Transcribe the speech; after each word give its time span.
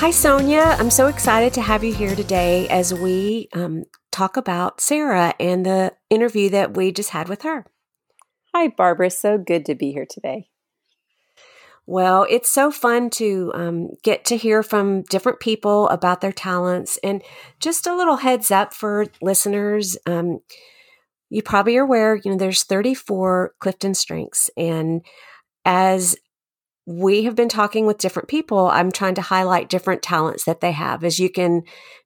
Hi, 0.00 0.10
Sonia. 0.10 0.76
I'm 0.78 0.88
so 0.88 1.08
excited 1.08 1.52
to 1.52 1.60
have 1.60 1.84
you 1.84 1.92
here 1.92 2.16
today 2.16 2.66
as 2.68 2.94
we 2.94 3.50
um, 3.52 3.84
talk 4.10 4.38
about 4.38 4.80
Sarah 4.80 5.34
and 5.38 5.66
the 5.66 5.92
interview 6.08 6.48
that 6.48 6.74
we 6.74 6.90
just 6.90 7.10
had 7.10 7.28
with 7.28 7.42
her. 7.42 7.66
Hi, 8.54 8.68
Barbara. 8.68 9.10
So 9.10 9.36
good 9.36 9.66
to 9.66 9.74
be 9.74 9.92
here 9.92 10.06
today. 10.08 10.48
Well, 11.84 12.26
it's 12.30 12.48
so 12.48 12.70
fun 12.70 13.10
to 13.10 13.52
um, 13.54 13.90
get 14.02 14.24
to 14.24 14.38
hear 14.38 14.62
from 14.62 15.02
different 15.02 15.38
people 15.38 15.86
about 15.90 16.22
their 16.22 16.32
talents. 16.32 16.98
And 17.04 17.22
just 17.58 17.86
a 17.86 17.94
little 17.94 18.16
heads 18.16 18.50
up 18.50 18.72
for 18.72 19.04
listeners 19.20 19.98
um, 20.06 20.40
you 21.28 21.42
probably 21.42 21.76
are 21.76 21.84
aware, 21.84 22.16
you 22.16 22.30
know, 22.30 22.38
there's 22.38 22.64
34 22.64 23.52
Clifton 23.60 23.92
strengths. 23.92 24.48
And 24.56 25.04
as 25.66 26.16
we 26.90 27.22
have 27.22 27.36
been 27.36 27.48
talking 27.48 27.86
with 27.86 27.98
different 27.98 28.28
people. 28.28 28.66
I'm 28.66 28.90
trying 28.90 29.14
to 29.14 29.22
highlight 29.22 29.68
different 29.68 30.02
talents 30.02 30.44
that 30.44 30.60
they 30.60 30.72
have, 30.72 31.04
as 31.04 31.20
you 31.20 31.30
can 31.30 31.62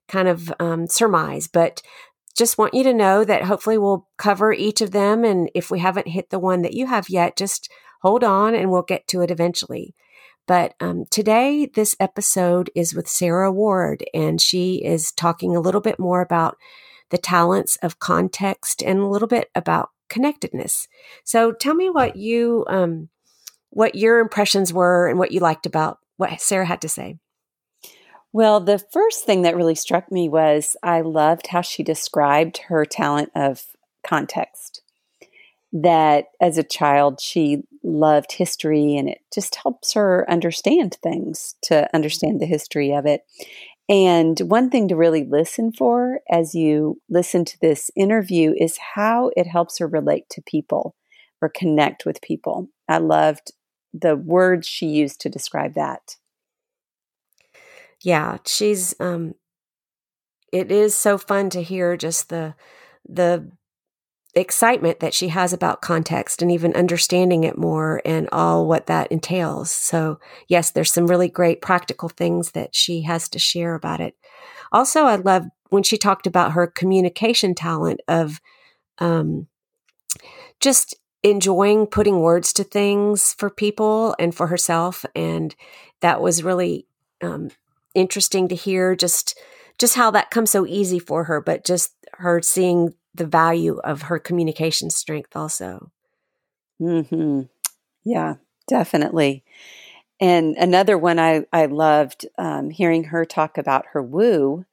kind 0.08 0.28
of 0.28 0.52
um, 0.60 0.86
surmise. 0.86 1.48
But 1.48 1.80
just 2.36 2.58
want 2.58 2.74
you 2.74 2.82
to 2.82 2.92
know 2.92 3.24
that 3.24 3.44
hopefully 3.44 3.78
we'll 3.78 4.06
cover 4.18 4.52
each 4.52 4.80
of 4.80 4.90
them. 4.90 5.24
And 5.24 5.50
if 5.54 5.70
we 5.70 5.78
haven't 5.78 6.08
hit 6.08 6.28
the 6.28 6.38
one 6.38 6.62
that 6.62 6.74
you 6.74 6.86
have 6.86 7.08
yet, 7.08 7.36
just 7.36 7.70
hold 8.02 8.22
on 8.22 8.54
and 8.54 8.70
we'll 8.70 8.82
get 8.82 9.08
to 9.08 9.22
it 9.22 9.30
eventually. 9.30 9.94
But 10.46 10.74
um, 10.80 11.06
today, 11.10 11.70
this 11.74 11.96
episode 11.98 12.68
is 12.74 12.94
with 12.94 13.08
Sarah 13.08 13.50
Ward, 13.50 14.04
and 14.12 14.38
she 14.38 14.84
is 14.84 15.10
talking 15.10 15.56
a 15.56 15.60
little 15.60 15.80
bit 15.80 15.98
more 15.98 16.20
about 16.20 16.58
the 17.08 17.16
talents 17.16 17.76
of 17.76 17.98
context 17.98 18.82
and 18.82 18.98
a 18.98 19.06
little 19.06 19.28
bit 19.28 19.48
about 19.54 19.90
connectedness. 20.10 20.86
So 21.24 21.52
tell 21.52 21.74
me 21.74 21.88
what 21.88 22.16
you 22.16 22.66
um, 22.68 23.08
what 23.74 23.94
your 23.96 24.20
impressions 24.20 24.72
were 24.72 25.08
and 25.08 25.18
what 25.18 25.32
you 25.32 25.40
liked 25.40 25.66
about 25.66 25.98
what 26.16 26.40
Sarah 26.40 26.66
had 26.66 26.80
to 26.82 26.88
say. 26.88 27.18
Well, 28.32 28.60
the 28.60 28.78
first 28.78 29.24
thing 29.24 29.42
that 29.42 29.56
really 29.56 29.74
struck 29.74 30.10
me 30.10 30.28
was 30.28 30.76
I 30.82 31.02
loved 31.02 31.48
how 31.48 31.60
she 31.60 31.82
described 31.82 32.58
her 32.68 32.84
talent 32.84 33.30
of 33.34 33.64
context. 34.06 34.82
That 35.72 36.26
as 36.40 36.56
a 36.56 36.62
child, 36.62 37.20
she 37.20 37.62
loved 37.82 38.32
history 38.32 38.96
and 38.96 39.08
it 39.08 39.18
just 39.32 39.56
helps 39.56 39.92
her 39.92 40.24
understand 40.30 40.98
things 41.02 41.56
to 41.62 41.88
understand 41.94 42.40
the 42.40 42.46
history 42.46 42.92
of 42.92 43.06
it. 43.06 43.22
And 43.88 44.38
one 44.40 44.70
thing 44.70 44.88
to 44.88 44.96
really 44.96 45.24
listen 45.24 45.72
for 45.72 46.20
as 46.30 46.54
you 46.54 47.00
listen 47.08 47.44
to 47.44 47.60
this 47.60 47.90
interview 47.94 48.54
is 48.56 48.78
how 48.94 49.30
it 49.36 49.46
helps 49.46 49.78
her 49.78 49.86
relate 49.86 50.28
to 50.30 50.42
people 50.42 50.94
or 51.42 51.48
connect 51.50 52.06
with 52.06 52.22
people. 52.22 52.68
I 52.88 52.98
loved 52.98 53.52
the 53.94 54.16
words 54.16 54.66
she 54.66 54.86
used 54.86 55.20
to 55.20 55.28
describe 55.28 55.74
that. 55.74 56.16
Yeah, 58.02 58.38
she's 58.44 58.94
um 59.00 59.34
it 60.52 60.70
is 60.70 60.94
so 60.94 61.18
fun 61.18 61.50
to 61.50 61.62
hear 61.62 61.96
just 61.96 62.28
the 62.28 62.54
the 63.08 63.50
excitement 64.34 65.00
that 65.00 65.14
she 65.14 65.28
has 65.28 65.52
about 65.52 65.80
context 65.80 66.42
and 66.42 66.50
even 66.50 66.74
understanding 66.74 67.44
it 67.44 67.56
more 67.56 68.02
and 68.04 68.28
all 68.32 68.66
what 68.66 68.86
that 68.86 69.10
entails. 69.12 69.70
So, 69.70 70.18
yes, 70.48 70.70
there's 70.70 70.92
some 70.92 71.06
really 71.06 71.28
great 71.28 71.62
practical 71.62 72.08
things 72.08 72.50
that 72.52 72.74
she 72.74 73.02
has 73.02 73.28
to 73.30 73.38
share 73.38 73.74
about 73.74 74.00
it. 74.00 74.16
Also, 74.72 75.04
I 75.04 75.16
love 75.16 75.44
when 75.70 75.84
she 75.84 75.96
talked 75.96 76.26
about 76.26 76.52
her 76.52 76.66
communication 76.66 77.54
talent 77.54 78.00
of 78.08 78.40
um, 78.98 79.46
just 80.60 80.96
enjoying 81.24 81.86
putting 81.86 82.20
words 82.20 82.52
to 82.52 82.62
things 82.62 83.32
for 83.32 83.48
people 83.48 84.14
and 84.18 84.34
for 84.34 84.46
herself. 84.48 85.06
And 85.16 85.56
that 86.02 86.20
was 86.20 86.44
really 86.44 86.86
um, 87.22 87.50
interesting 87.94 88.46
to 88.48 88.54
hear 88.54 88.94
just 88.94 89.36
just 89.76 89.96
how 89.96 90.10
that 90.12 90.30
comes 90.30 90.50
so 90.50 90.64
easy 90.66 91.00
for 91.00 91.24
her 91.24 91.40
but 91.40 91.64
just 91.64 91.94
her 92.12 92.40
seeing 92.40 92.94
the 93.12 93.26
value 93.26 93.80
of 93.82 94.02
her 94.02 94.18
communication 94.20 94.90
strength 94.90 95.34
also. 95.34 95.90
Hmm 96.78 97.42
yeah 98.04 98.34
definitely. 98.68 99.42
And 100.20 100.56
another 100.56 100.98
one 100.98 101.18
i 101.18 101.46
i 101.52 101.64
loved 101.66 102.26
um, 102.36 102.68
hearing 102.68 103.04
her 103.04 103.24
talk 103.24 103.56
about 103.56 103.86
her 103.92 104.02
woo 104.02 104.66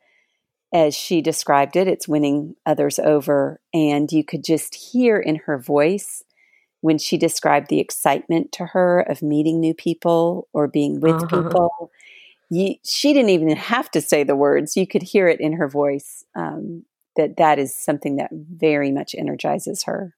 as 0.74 0.96
she 0.96 1.22
described 1.22 1.76
it 1.76 1.88
it's 1.88 2.08
winning 2.08 2.56
others 2.66 3.00
over. 3.00 3.62
And 3.74 4.12
you 4.12 4.24
could 4.26 4.44
just 4.44 4.76
hear 4.76 5.18
in 5.18 5.38
her 5.46 5.58
voice 5.58 6.24
when 6.82 6.98
she 6.98 7.18
described 7.18 7.68
the 7.70 7.80
excitement 7.80 8.52
to 8.52 8.66
her 8.68 9.02
of 9.02 9.22
meeting 9.22 9.60
new 9.60 9.74
people 9.74 10.48
or 10.54 10.68
being 10.68 11.00
with 11.00 11.24
uh-huh. 11.24 11.44
people. 11.44 11.92
You, 12.50 12.76
she 12.84 13.14
didn't 13.14 13.30
even 13.30 13.56
have 13.56 13.90
to 13.92 14.02
say 14.02 14.24
the 14.24 14.36
words. 14.36 14.76
You 14.76 14.86
could 14.86 15.04
hear 15.04 15.28
it 15.28 15.40
in 15.40 15.54
her 15.54 15.70
voice 15.70 16.26
um, 16.36 16.84
that 17.16 17.38
that 17.38 17.60
is 17.60 17.76
something 17.76 18.18
that 18.18 18.32
very 18.32 18.92
much 18.92 19.16
energizes 19.18 19.84
her. 19.84 20.16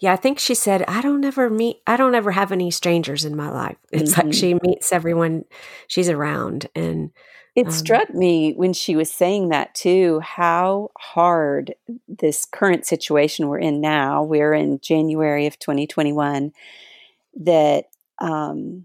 Yeah, 0.00 0.12
I 0.12 0.16
think 0.16 0.38
she 0.38 0.54
said, 0.54 0.84
I 0.88 1.02
don't 1.02 1.24
ever 1.24 1.50
meet, 1.50 1.76
I 1.86 1.96
don't 1.96 2.14
ever 2.14 2.32
have 2.32 2.52
any 2.52 2.70
strangers 2.70 3.24
in 3.24 3.36
my 3.36 3.50
life. 3.50 3.76
It's 3.92 4.12
mm-hmm. 4.12 4.28
like 4.28 4.34
she 4.34 4.54
meets 4.62 4.92
everyone 4.92 5.44
she's 5.86 6.08
around. 6.08 6.68
And 6.74 7.10
it 7.54 7.66
um, 7.66 7.72
struck 7.72 8.12
me 8.12 8.52
when 8.54 8.72
she 8.72 8.96
was 8.96 9.12
saying 9.12 9.50
that 9.50 9.74
too, 9.74 10.20
how 10.20 10.90
hard 10.98 11.74
this 12.08 12.44
current 12.44 12.84
situation 12.84 13.48
we're 13.48 13.58
in 13.58 13.80
now, 13.80 14.22
we're 14.22 14.54
in 14.54 14.80
January 14.80 15.46
of 15.46 15.58
2021, 15.58 16.52
that 17.36 17.84
um, 18.20 18.84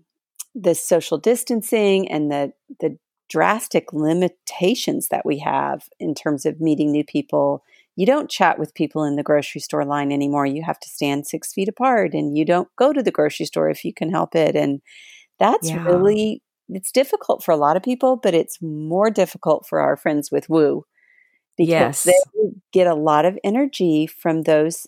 the 0.53 0.75
social 0.75 1.17
distancing 1.17 2.09
and 2.09 2.31
the, 2.31 2.53
the 2.79 2.97
drastic 3.27 3.91
limitations 3.91 5.09
that 5.09 5.25
we 5.25 5.39
have 5.39 5.87
in 5.99 6.13
terms 6.13 6.45
of 6.45 6.61
meeting 6.61 6.91
new 6.91 7.03
people. 7.03 7.63
You 7.95 8.05
don't 8.05 8.29
chat 8.29 8.57
with 8.59 8.73
people 8.73 9.03
in 9.03 9.15
the 9.15 9.23
grocery 9.23 9.61
store 9.61 9.85
line 9.85 10.11
anymore. 10.11 10.45
You 10.45 10.63
have 10.63 10.79
to 10.79 10.89
stand 10.89 11.27
six 11.27 11.53
feet 11.53 11.67
apart 11.67 12.13
and 12.13 12.37
you 12.37 12.45
don't 12.45 12.69
go 12.75 12.93
to 12.93 13.03
the 13.03 13.11
grocery 13.11 13.45
store 13.45 13.69
if 13.69 13.83
you 13.83 13.93
can 13.93 14.09
help 14.09 14.35
it. 14.35 14.55
And 14.55 14.81
that's 15.37 15.69
yeah. 15.69 15.83
really 15.83 16.41
it's 16.69 16.91
difficult 16.91 17.43
for 17.43 17.51
a 17.51 17.57
lot 17.57 17.77
of 17.77 17.83
people, 17.83 18.15
but 18.15 18.33
it's 18.33 18.61
more 18.61 19.09
difficult 19.09 19.67
for 19.67 19.79
our 19.79 19.97
friends 19.97 20.31
with 20.31 20.49
woo 20.49 20.85
because 21.57 21.69
yes. 21.69 22.03
they 22.03 22.13
get 22.71 22.87
a 22.87 22.95
lot 22.95 23.25
of 23.25 23.37
energy 23.43 24.07
from 24.07 24.43
those 24.43 24.87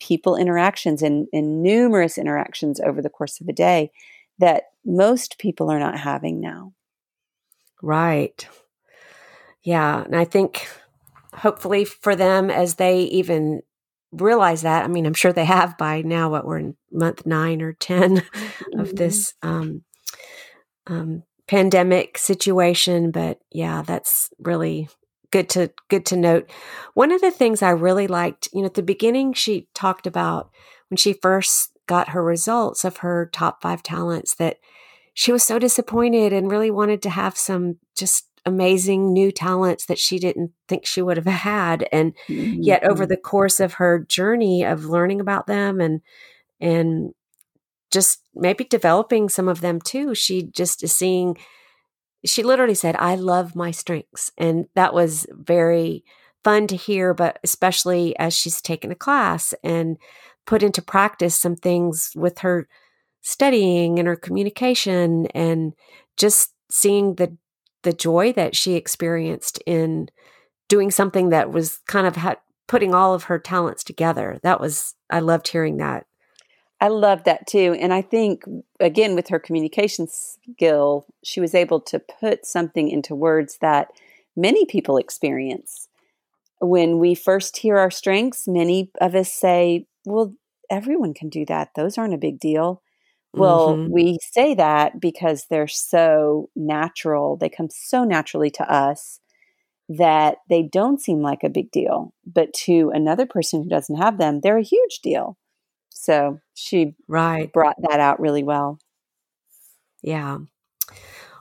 people 0.00 0.36
interactions 0.36 1.02
and, 1.02 1.26
and 1.32 1.62
numerous 1.62 2.18
interactions 2.18 2.80
over 2.80 3.00
the 3.02 3.10
course 3.10 3.40
of 3.40 3.48
a 3.48 3.52
day 3.52 3.90
that 4.38 4.64
most 4.84 5.38
people 5.38 5.70
are 5.70 5.78
not 5.78 5.98
having 5.98 6.40
now. 6.40 6.72
Right. 7.82 8.46
Yeah. 9.62 10.02
And 10.04 10.16
I 10.16 10.24
think 10.24 10.68
hopefully 11.34 11.84
for 11.84 12.14
them, 12.14 12.50
as 12.50 12.76
they 12.76 13.00
even 13.02 13.62
realize 14.12 14.62
that, 14.62 14.84
I 14.84 14.88
mean, 14.88 15.06
I'm 15.06 15.14
sure 15.14 15.32
they 15.32 15.44
have 15.44 15.78
by 15.78 16.02
now, 16.02 16.30
what 16.30 16.46
we're 16.46 16.58
in 16.58 16.76
month 16.90 17.24
nine 17.26 17.62
or 17.62 17.72
10 17.72 18.16
mm-hmm. 18.16 18.80
of 18.80 18.94
this 18.94 19.34
um, 19.42 19.82
um, 20.86 21.22
pandemic 21.46 22.18
situation. 22.18 23.10
But 23.10 23.40
yeah, 23.50 23.82
that's 23.82 24.30
really 24.38 24.88
good 25.30 25.48
to 25.50 25.70
good 25.88 26.06
to 26.06 26.16
note. 26.16 26.50
One 26.94 27.10
of 27.10 27.20
the 27.20 27.30
things 27.30 27.62
I 27.62 27.70
really 27.70 28.06
liked, 28.06 28.48
you 28.52 28.60
know, 28.60 28.66
at 28.66 28.74
the 28.74 28.82
beginning, 28.82 29.32
she 29.32 29.68
talked 29.74 30.06
about 30.06 30.50
when 30.88 30.96
she 30.96 31.12
first 31.12 31.72
got 31.86 32.10
her 32.10 32.22
results 32.22 32.84
of 32.84 32.98
her 32.98 33.28
top 33.32 33.60
five 33.60 33.82
talents 33.82 34.34
that 34.36 34.58
she 35.14 35.32
was 35.32 35.42
so 35.42 35.58
disappointed 35.58 36.32
and 36.32 36.50
really 36.50 36.70
wanted 36.70 37.02
to 37.02 37.10
have 37.10 37.36
some 37.36 37.76
just 37.96 38.28
amazing 38.44 39.12
new 39.12 39.30
talents 39.30 39.86
that 39.86 39.98
she 39.98 40.18
didn't 40.18 40.52
think 40.68 40.84
she 40.86 41.02
would 41.02 41.16
have 41.16 41.26
had 41.26 41.88
and 41.92 42.14
mm-hmm. 42.28 42.62
yet 42.62 42.84
over 42.84 43.06
the 43.06 43.16
course 43.16 43.60
of 43.60 43.74
her 43.74 44.00
journey 44.08 44.64
of 44.64 44.86
learning 44.86 45.20
about 45.20 45.46
them 45.46 45.80
and 45.80 46.00
and 46.60 47.12
just 47.92 48.20
maybe 48.34 48.64
developing 48.64 49.28
some 49.28 49.48
of 49.48 49.60
them 49.60 49.80
too. 49.80 50.14
She 50.14 50.42
just 50.42 50.82
is 50.82 50.94
seeing, 50.94 51.36
she 52.24 52.42
literally 52.42 52.74
said, 52.74 52.96
I 52.98 53.14
love 53.14 53.54
my 53.54 53.70
strengths. 53.70 54.32
And 54.38 54.66
that 54.74 54.94
was 54.94 55.26
very 55.30 56.04
fun 56.42 56.66
to 56.68 56.76
hear, 56.76 57.14
but 57.14 57.38
especially 57.44 58.16
as 58.18 58.34
she's 58.34 58.60
taken 58.60 58.90
a 58.90 58.96
class 58.96 59.54
and 59.62 59.96
put 60.46 60.62
into 60.62 60.82
practice 60.82 61.36
some 61.36 61.54
things 61.54 62.12
with 62.16 62.40
her 62.40 62.66
studying 63.20 63.98
and 63.98 64.08
her 64.08 64.16
communication 64.16 65.26
and 65.26 65.74
just 66.16 66.52
seeing 66.70 67.14
the 67.14 67.36
the 67.82 67.92
joy 67.92 68.32
that 68.32 68.56
she 68.56 68.74
experienced 68.74 69.60
in 69.66 70.08
doing 70.68 70.90
something 70.90 71.30
that 71.30 71.50
was 71.50 71.80
kind 71.86 72.06
of 72.06 72.16
ha- 72.16 72.36
putting 72.68 72.94
all 72.94 73.12
of 73.12 73.24
her 73.24 73.38
talents 73.38 73.84
together. 73.84 74.38
That 74.42 74.60
was, 74.60 74.94
I 75.10 75.20
loved 75.20 75.48
hearing 75.48 75.78
that. 75.78 76.06
I 76.82 76.88
love 76.88 77.22
that 77.24 77.46
too. 77.46 77.76
And 77.78 77.94
I 77.94 78.02
think, 78.02 78.42
again, 78.80 79.14
with 79.14 79.28
her 79.28 79.38
communication 79.38 80.08
skill, 80.08 81.06
she 81.22 81.40
was 81.40 81.54
able 81.54 81.80
to 81.82 82.00
put 82.00 82.44
something 82.44 82.90
into 82.90 83.14
words 83.14 83.58
that 83.60 83.92
many 84.34 84.66
people 84.66 84.96
experience. 84.96 85.86
When 86.60 86.98
we 86.98 87.14
first 87.14 87.58
hear 87.58 87.78
our 87.78 87.92
strengths, 87.92 88.48
many 88.48 88.90
of 89.00 89.14
us 89.14 89.32
say, 89.32 89.86
Well, 90.04 90.34
everyone 90.72 91.14
can 91.14 91.28
do 91.28 91.46
that. 91.46 91.68
Those 91.76 91.98
aren't 91.98 92.14
a 92.14 92.18
big 92.18 92.40
deal. 92.40 92.82
Well, 93.32 93.76
mm-hmm. 93.76 93.92
we 93.92 94.18
say 94.20 94.52
that 94.56 95.00
because 95.00 95.46
they're 95.48 95.68
so 95.68 96.50
natural. 96.56 97.36
They 97.36 97.48
come 97.48 97.68
so 97.70 98.02
naturally 98.02 98.50
to 98.50 98.68
us 98.68 99.20
that 99.88 100.38
they 100.48 100.64
don't 100.64 101.00
seem 101.00 101.22
like 101.22 101.44
a 101.44 101.48
big 101.48 101.70
deal. 101.70 102.12
But 102.26 102.52
to 102.64 102.90
another 102.92 103.24
person 103.24 103.62
who 103.62 103.68
doesn't 103.68 104.02
have 104.02 104.18
them, 104.18 104.40
they're 104.40 104.58
a 104.58 104.62
huge 104.62 104.98
deal. 105.00 105.38
So 106.02 106.40
she 106.52 106.96
right. 107.06 107.52
brought 107.52 107.76
that 107.88 108.00
out 108.00 108.18
really 108.18 108.42
well. 108.42 108.80
Yeah. 110.02 110.38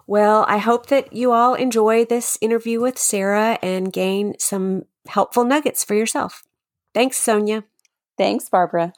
Well, 0.05 0.45
I 0.47 0.59
hope 0.59 0.85
that 0.87 1.13
you 1.13 1.31
all 1.31 1.55
enjoy 1.55 2.05
this 2.05 2.37
interview 2.41 2.79
with 2.79 2.99
Sarah 2.99 3.57
and 3.63 3.91
gain 3.91 4.35
some 4.37 4.83
helpful 5.07 5.45
nuggets 5.45 5.83
for 5.83 5.95
yourself. 5.95 6.43
Thanks, 6.93 7.17
Sonia. 7.17 7.63
Thanks, 8.19 8.49
Barbara. 8.49 8.93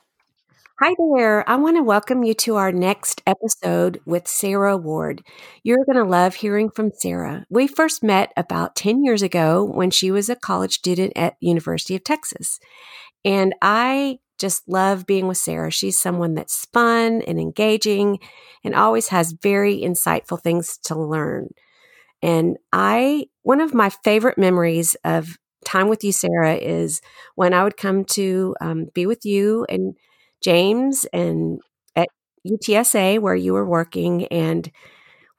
Hi 0.81 0.93
there. 1.15 1.49
I 1.49 1.55
want 1.55 1.77
to 1.77 1.83
welcome 1.83 2.23
you 2.25 2.33
to 2.33 2.57
our 2.57 2.73
next 2.73 3.21
episode 3.25 4.01
with 4.05 4.27
Sarah 4.27 4.75
Ward. 4.75 5.23
You're 5.63 5.85
going 5.85 5.95
to 5.95 6.03
love 6.03 6.35
hearing 6.35 6.71
from 6.71 6.91
Sarah. 6.91 7.45
We 7.49 7.67
first 7.67 8.03
met 8.03 8.33
about 8.35 8.75
10 8.75 9.01
years 9.01 9.21
ago 9.21 9.63
when 9.63 9.91
she 9.91 10.11
was 10.11 10.27
a 10.27 10.35
college 10.35 10.73
student 10.73 11.13
at 11.15 11.37
University 11.39 11.95
of 11.95 12.03
Texas. 12.03 12.59
And 13.23 13.55
I 13.61 14.19
just 14.43 14.67
love 14.67 15.05
being 15.05 15.27
with 15.27 15.37
Sarah. 15.37 15.71
She's 15.71 15.97
someone 15.97 16.33
that's 16.35 16.65
fun 16.65 17.21
and 17.21 17.39
engaging 17.39 18.19
and 18.61 18.75
always 18.75 19.07
has 19.07 19.31
very 19.31 19.79
insightful 19.79 20.37
things 20.37 20.77
to 20.79 20.99
learn. 20.99 21.53
And 22.21 22.57
I, 22.73 23.27
one 23.43 23.61
of 23.61 23.73
my 23.73 23.89
favorite 23.89 24.37
memories 24.37 24.97
of 25.05 25.37
time 25.63 25.87
with 25.87 26.03
you, 26.03 26.11
Sarah, 26.11 26.55
is 26.55 26.99
when 27.35 27.53
I 27.53 27.63
would 27.63 27.77
come 27.77 28.03
to 28.15 28.53
um, 28.59 28.87
be 28.93 29.05
with 29.05 29.23
you 29.23 29.65
and 29.69 29.95
James 30.41 31.05
and 31.13 31.61
at 31.95 32.09
UTSA 32.45 33.19
where 33.19 33.35
you 33.35 33.53
were 33.53 33.65
working. 33.65 34.25
And 34.25 34.69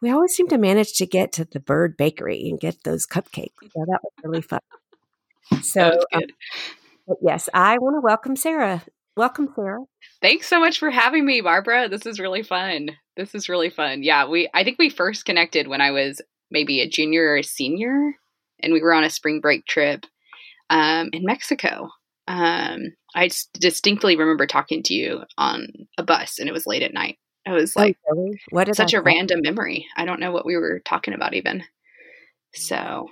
we 0.01 0.11
always 0.11 0.33
seem 0.33 0.49
to 0.49 0.57
manage 0.57 0.95
to 0.95 1.05
get 1.05 1.31
to 1.33 1.45
the 1.45 1.61
Bird 1.61 1.99
Bakery 1.99 2.49
and 2.49 2.59
get 2.59 2.83
those 2.85 3.07
cupcakes. 3.07 3.53
So 3.61 3.85
that 3.87 4.01
was 4.03 4.13
really 4.23 4.41
fun. 4.41 4.61
So, 5.61 6.01
um, 6.15 6.23
yes, 7.21 7.51
I 7.53 7.77
want 7.79 7.97
to 7.97 8.01
welcome 8.01 8.35
Sarah. 8.35 8.83
Welcome, 9.17 9.49
Sarah. 9.55 9.85
Thanks 10.21 10.49
so 10.49 10.59
much 10.59 10.79
for 10.79 10.91
having 10.91 11.25
me, 11.25 11.41
Barbara. 11.41 11.89
This 11.89 12.05
is 12.05 12.19
really 12.19 12.43
fun. 12.43 12.91
This 13.17 13.35
is 13.35 13.49
really 13.49 13.71
fun. 13.71 14.03
Yeah, 14.03 14.27
we 14.27 14.49
I 14.55 14.65
think 14.65 14.79
we 14.79 14.91
first 14.91 15.25
connected 15.25 15.69
when 15.69 15.81
I 15.81 15.93
was 15.93 16.21
maybe 16.51 16.81
a 16.81 16.89
junior 16.89 17.23
or 17.25 17.37
a 17.37 17.45
senior, 17.45 18.15
and 18.61 18.73
we 18.73 18.83
were 18.83 18.93
on 18.93 19.05
a 19.05 19.11
spring 19.11 19.41
break 19.41 19.67
trip 19.67 20.05
um, 20.69 21.11
in 21.13 21.25
Mexico. 21.25 21.91
Um, 22.27 22.95
I 23.15 23.31
distinctly 23.55 24.17
remember 24.17 24.47
talking 24.47 24.83
to 24.85 24.95
you 24.95 25.23
on 25.39 25.69
a 25.97 26.03
bus, 26.03 26.41
and 26.41 26.49
it 26.49 26.53
was 26.53 26.67
late 26.67 26.83
at 26.83 26.95
night. 26.95 27.19
It 27.47 27.51
was 27.51 27.77
oh, 27.77 27.81
like 27.81 27.99
oh, 28.11 28.17
really? 28.17 28.41
what 28.51 28.69
is 28.69 28.77
such 28.77 28.95
a 28.95 29.03
random 29.03 29.41
memory. 29.43 29.87
I 29.97 30.07
don't 30.07 30.21
know 30.21 30.33
what 30.33 30.47
we 30.47 30.57
were 30.57 30.81
talking 30.85 31.15
about 31.15 31.35
even. 31.35 31.63
So 32.55 33.09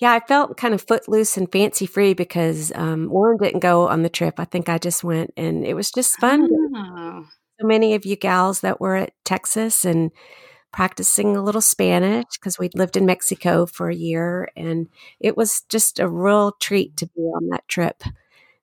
yeah, 0.00 0.12
I 0.12 0.20
felt 0.20 0.56
kind 0.56 0.72
of 0.72 0.80
footloose 0.80 1.36
and 1.36 1.50
fancy 1.52 1.84
free 1.84 2.14
because 2.14 2.72
um, 2.74 3.10
Warren 3.10 3.36
didn't 3.40 3.60
go 3.60 3.86
on 3.86 4.02
the 4.02 4.08
trip. 4.08 4.40
I 4.40 4.46
think 4.46 4.68
I 4.68 4.78
just 4.78 5.04
went, 5.04 5.32
and 5.36 5.64
it 5.64 5.74
was 5.74 5.90
just 5.90 6.18
fun. 6.18 6.48
Oh. 6.74 7.26
So 7.60 7.66
many 7.66 7.94
of 7.94 8.06
you 8.06 8.16
gals 8.16 8.60
that 8.60 8.80
were 8.80 8.96
at 8.96 9.12
Texas 9.26 9.84
and 9.84 10.10
practicing 10.72 11.36
a 11.36 11.42
little 11.42 11.60
Spanish 11.60 12.24
because 12.32 12.58
we'd 12.58 12.74
lived 12.74 12.96
in 12.96 13.04
Mexico 13.04 13.66
for 13.66 13.90
a 13.90 13.94
year, 13.94 14.48
and 14.56 14.88
it 15.20 15.36
was 15.36 15.62
just 15.68 15.98
a 15.98 16.08
real 16.08 16.52
treat 16.52 16.96
to 16.96 17.06
be 17.06 17.20
on 17.20 17.48
that 17.50 17.68
trip. 17.68 18.02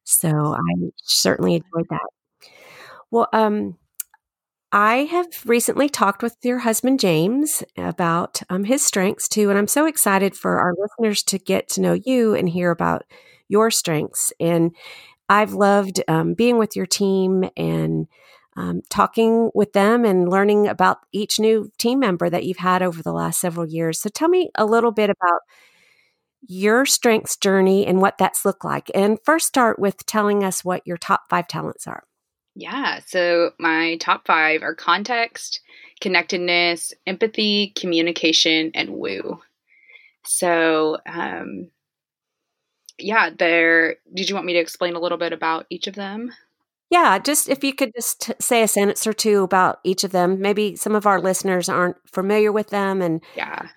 So 0.05 0.29
I 0.29 0.89
certainly 1.03 1.55
enjoyed 1.55 1.87
that. 1.91 2.49
Well, 3.11 3.27
um, 3.31 3.77
I 4.79 5.05
have 5.05 5.25
recently 5.47 5.89
talked 5.89 6.21
with 6.21 6.37
your 6.43 6.59
husband, 6.59 6.99
James, 6.99 7.63
about 7.77 8.43
um, 8.47 8.63
his 8.63 8.85
strengths 8.85 9.27
too. 9.27 9.49
And 9.49 9.57
I'm 9.57 9.67
so 9.67 9.87
excited 9.87 10.35
for 10.35 10.59
our 10.59 10.75
listeners 10.77 11.23
to 11.23 11.39
get 11.39 11.67
to 11.69 11.81
know 11.81 11.93
you 11.93 12.35
and 12.35 12.47
hear 12.47 12.69
about 12.69 13.03
your 13.47 13.71
strengths. 13.71 14.31
And 14.39 14.75
I've 15.29 15.53
loved 15.53 16.01
um, 16.07 16.35
being 16.35 16.59
with 16.59 16.75
your 16.75 16.85
team 16.85 17.49
and 17.57 18.07
um, 18.55 18.81
talking 18.89 19.49
with 19.55 19.73
them 19.73 20.05
and 20.05 20.29
learning 20.29 20.67
about 20.67 20.99
each 21.11 21.39
new 21.39 21.71
team 21.79 21.99
member 21.99 22.29
that 22.29 22.45
you've 22.45 22.57
had 22.57 22.83
over 22.83 23.01
the 23.01 23.13
last 23.13 23.39
several 23.41 23.67
years. 23.67 23.99
So 23.99 24.09
tell 24.09 24.29
me 24.29 24.51
a 24.55 24.65
little 24.65 24.91
bit 24.91 25.09
about 25.09 25.41
your 26.47 26.85
strengths 26.85 27.35
journey 27.35 27.85
and 27.85 28.01
what 28.01 28.17
that's 28.17 28.45
looked 28.45 28.63
like. 28.65 28.91
And 28.93 29.17
first, 29.25 29.47
start 29.47 29.79
with 29.79 30.05
telling 30.05 30.43
us 30.43 30.63
what 30.63 30.85
your 30.85 30.97
top 30.97 31.21
five 31.29 31.47
talents 31.47 31.87
are. 31.87 32.03
Yeah. 32.59 33.01
So 33.05 33.51
my 33.59 33.97
top 33.97 34.25
five 34.25 34.63
are 34.63 34.73
context, 34.73 35.61
connectedness, 36.01 36.91
empathy, 37.05 37.71
communication, 37.77 38.71
and 38.73 38.89
woo. 38.89 39.39
So, 40.25 40.97
um, 41.07 41.69
yeah, 42.97 43.29
there. 43.37 43.97
Did 44.11 44.27
you 44.27 44.33
want 44.33 44.47
me 44.47 44.53
to 44.53 44.59
explain 44.59 44.95
a 44.95 44.99
little 44.99 45.19
bit 45.19 45.33
about 45.33 45.67
each 45.69 45.85
of 45.85 45.93
them? 45.93 46.31
Yeah, 46.89 47.19
just 47.19 47.47
if 47.47 47.63
you 47.63 47.75
could 47.75 47.91
just 47.95 48.31
say 48.41 48.63
a 48.63 48.67
sentence 48.67 49.05
or 49.05 49.13
two 49.13 49.43
about 49.43 49.79
each 49.83 50.03
of 50.03 50.11
them. 50.11 50.41
Maybe 50.41 50.75
some 50.75 50.95
of 50.95 51.05
our 51.05 51.21
listeners 51.21 51.69
aren't 51.69 51.97
familiar 52.11 52.51
with 52.51 52.69
them, 52.69 53.03
and 53.03 53.21
yeah, 53.35 53.67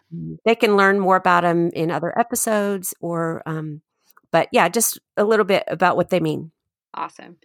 they 0.46 0.54
can 0.54 0.78
learn 0.78 0.98
more 1.00 1.16
about 1.16 1.42
them 1.42 1.68
in 1.74 1.90
other 1.90 2.18
episodes. 2.18 2.94
Or, 3.02 3.42
um, 3.44 3.82
but 4.30 4.48
yeah, 4.52 4.70
just 4.70 4.98
a 5.18 5.24
little 5.24 5.44
bit 5.44 5.64
about 5.66 5.96
what 5.96 6.08
they 6.08 6.20
mean. 6.20 6.50
Awesome. 6.94 7.36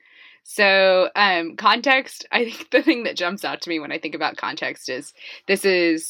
So, 0.48 1.10
um, 1.16 1.56
context, 1.56 2.28
I 2.32 2.46
think 2.46 2.70
the 2.70 2.84
thing 2.84 3.04
that 3.04 3.18
jumps 3.18 3.44
out 3.44 3.62
to 3.64 3.70
me 3.70 3.80
when 3.80 3.92
I 3.92 3.98
think 3.98 4.14
about 4.14 4.38
context 4.38 4.90
is 4.90 5.12
this 5.48 5.66
is 5.66 6.08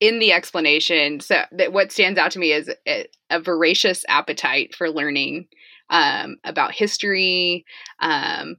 in 0.00 0.18
the 0.18 0.32
explanation. 0.32 1.20
So, 1.20 1.42
that 1.52 1.72
what 1.72 1.92
stands 1.92 2.18
out 2.18 2.32
to 2.32 2.40
me 2.40 2.52
is 2.52 2.68
a, 2.86 3.06
a 3.30 3.40
voracious 3.40 4.04
appetite 4.08 4.74
for 4.74 4.90
learning 4.90 5.46
um, 5.88 6.36
about 6.42 6.74
history 6.74 7.64
um, 8.00 8.56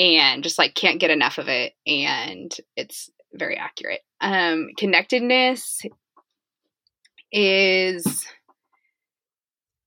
and 0.00 0.42
just 0.42 0.58
like 0.58 0.74
can't 0.74 1.00
get 1.00 1.12
enough 1.12 1.38
of 1.38 1.48
it. 1.48 1.74
And 1.86 2.54
it's 2.76 3.10
very 3.32 3.56
accurate. 3.56 4.00
Um, 4.20 4.70
connectedness 4.76 5.82
is 7.30 8.26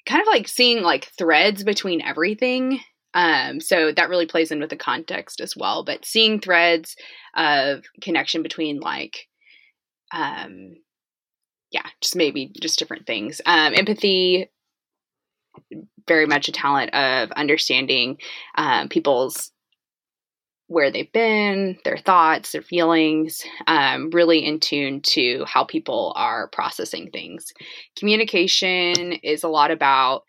kind 0.06 0.22
of 0.22 0.28
like 0.28 0.48
seeing 0.48 0.84
like 0.84 1.12
threads 1.18 1.66
between 1.66 2.02
everything 2.02 2.80
um, 3.14 3.60
so 3.60 3.92
that 3.92 4.10
really 4.10 4.26
plays 4.26 4.52
in 4.52 4.60
with 4.60 4.70
the 4.70 4.76
context 4.76 5.42
as 5.42 5.56
well. 5.56 5.84
But 5.84 6.06
seeing 6.06 6.40
threads 6.40 6.96
of 7.36 7.84
connection 8.02 8.44
between 8.44 8.80
like, 8.80 9.28
um, 10.14 10.76
yeah, 11.72 11.86
just 12.02 12.16
maybe 12.16 12.52
just 12.60 12.80
different 12.80 13.08
things. 13.08 13.42
Um, 13.46 13.74
empathy, 13.76 14.50
very 16.08 16.26
much 16.26 16.48
a 16.48 16.52
talent 16.52 16.94
of 16.94 17.32
understanding 17.32 18.18
um, 18.56 18.90
people's 18.90 19.52
where 20.68 20.90
they've 20.90 21.12
been, 21.12 21.78
their 21.84 21.98
thoughts, 21.98 22.54
their 22.54 22.62
feelings, 22.62 23.44
um, 23.68 24.10
really 24.12 24.46
in 24.46 24.58
tune 24.58 25.02
to 25.02 25.44
how 25.46 25.66
people 25.66 26.14
are 26.16 26.48
processing 26.48 27.10
things. 27.12 27.52
Communication 27.98 29.12
is 29.12 29.44
a 29.44 29.50
lot 29.50 29.70
about 29.70 30.24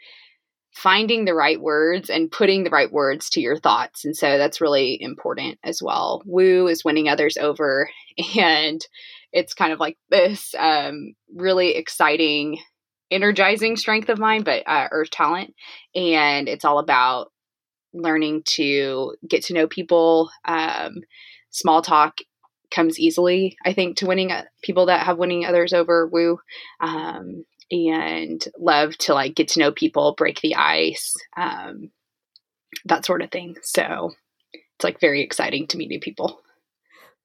finding 0.72 1.24
the 1.24 1.34
right 1.34 1.60
words 1.60 2.08
and 2.08 2.32
putting 2.32 2.64
the 2.64 2.70
right 2.70 2.90
words 2.90 3.28
to 3.30 3.40
your 3.40 3.58
thoughts. 3.58 4.04
And 4.04 4.16
so 4.16 4.38
that's 4.38 4.60
really 4.60 5.00
important 5.00 5.58
as 5.62 5.82
well. 5.82 6.22
Woo 6.24 6.66
is 6.66 6.84
winning 6.84 7.08
others 7.08 7.36
over. 7.36 7.88
And 8.38 8.86
it's 9.32 9.54
kind 9.54 9.72
of 9.72 9.80
like 9.80 9.96
this 10.10 10.54
um, 10.58 11.14
really 11.34 11.76
exciting, 11.76 12.58
energizing 13.10 13.76
strength 13.76 14.10
of 14.10 14.18
mine, 14.18 14.42
but 14.42 14.62
uh, 14.66 14.88
or 14.92 15.06
talent. 15.06 15.54
And 15.94 16.46
it's 16.46 16.66
all 16.66 16.78
about 16.78 17.32
learning 17.94 18.42
to 18.44 19.14
get 19.26 19.44
to 19.44 19.54
know 19.54 19.66
people. 19.66 20.30
Um, 20.44 20.96
small 21.48 21.80
talk 21.80 22.18
comes 22.70 22.98
easily, 22.98 23.56
I 23.64 23.72
think, 23.72 23.96
to 23.98 24.06
winning 24.06 24.32
uh, 24.32 24.44
people 24.62 24.86
that 24.86 25.06
have 25.06 25.18
winning 25.18 25.46
others 25.46 25.72
over. 25.72 26.06
Woo. 26.06 26.38
Um, 26.80 27.44
and 27.72 28.44
love 28.58 28.96
to 28.98 29.14
like 29.14 29.34
get 29.34 29.48
to 29.48 29.60
know 29.60 29.72
people, 29.72 30.14
break 30.16 30.40
the 30.40 30.54
ice, 30.54 31.16
um, 31.36 31.90
that 32.84 33.04
sort 33.04 33.22
of 33.22 33.30
thing. 33.30 33.56
So 33.62 34.12
it's 34.52 34.84
like 34.84 35.00
very 35.00 35.22
exciting 35.22 35.66
to 35.68 35.78
meet 35.78 35.88
new 35.88 36.00
people. 36.00 36.40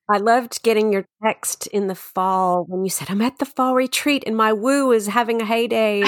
I 0.09 0.19
loved 0.19 0.63
getting 0.63 0.93
your 0.93 1.05
text 1.21 1.67
in 1.67 1.87
the 1.87 1.95
fall 1.95 2.63
when 2.65 2.85
you 2.85 2.89
said, 2.89 3.09
I'm 3.09 3.21
at 3.21 3.39
the 3.39 3.45
fall 3.45 3.75
retreat 3.75 4.23
and 4.25 4.37
my 4.37 4.53
woo 4.53 4.93
is 4.93 5.07
having 5.07 5.41
a 5.41 5.45
heyday. 5.45 6.01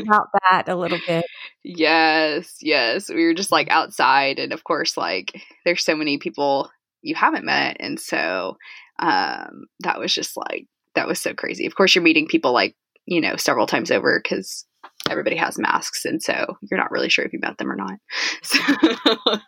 about 0.00 0.28
that 0.50 0.64
a 0.68 0.74
little 0.74 0.98
bit. 1.06 1.26
Yes, 1.62 2.56
yes. 2.62 3.10
We 3.10 3.26
were 3.26 3.34
just 3.34 3.52
like 3.52 3.68
outside, 3.70 4.38
and 4.38 4.52
of 4.52 4.64
course, 4.64 4.96
like 4.96 5.42
there's 5.64 5.84
so 5.84 5.94
many 5.94 6.16
people 6.18 6.70
you 7.02 7.14
haven't 7.14 7.44
met, 7.44 7.76
and 7.80 8.00
so 8.00 8.56
um, 8.98 9.66
that 9.80 9.98
was 9.98 10.14
just 10.14 10.36
like 10.36 10.66
that 10.94 11.08
was 11.08 11.20
so 11.20 11.34
crazy. 11.34 11.66
Of 11.66 11.74
course, 11.74 11.94
you're 11.94 12.04
meeting 12.04 12.26
people 12.26 12.52
like 12.52 12.74
you 13.06 13.20
know 13.20 13.36
several 13.36 13.66
times 13.66 13.90
over 13.90 14.20
because 14.22 14.66
everybody 15.08 15.36
has 15.36 15.58
masks, 15.58 16.04
and 16.04 16.22
so 16.22 16.56
you're 16.62 16.80
not 16.80 16.90
really 16.90 17.08
sure 17.08 17.24
if 17.24 17.32
you 17.32 17.40
met 17.40 17.58
them 17.58 17.70
or 17.70 17.76
not. 17.76 17.98
So, 18.42 19.38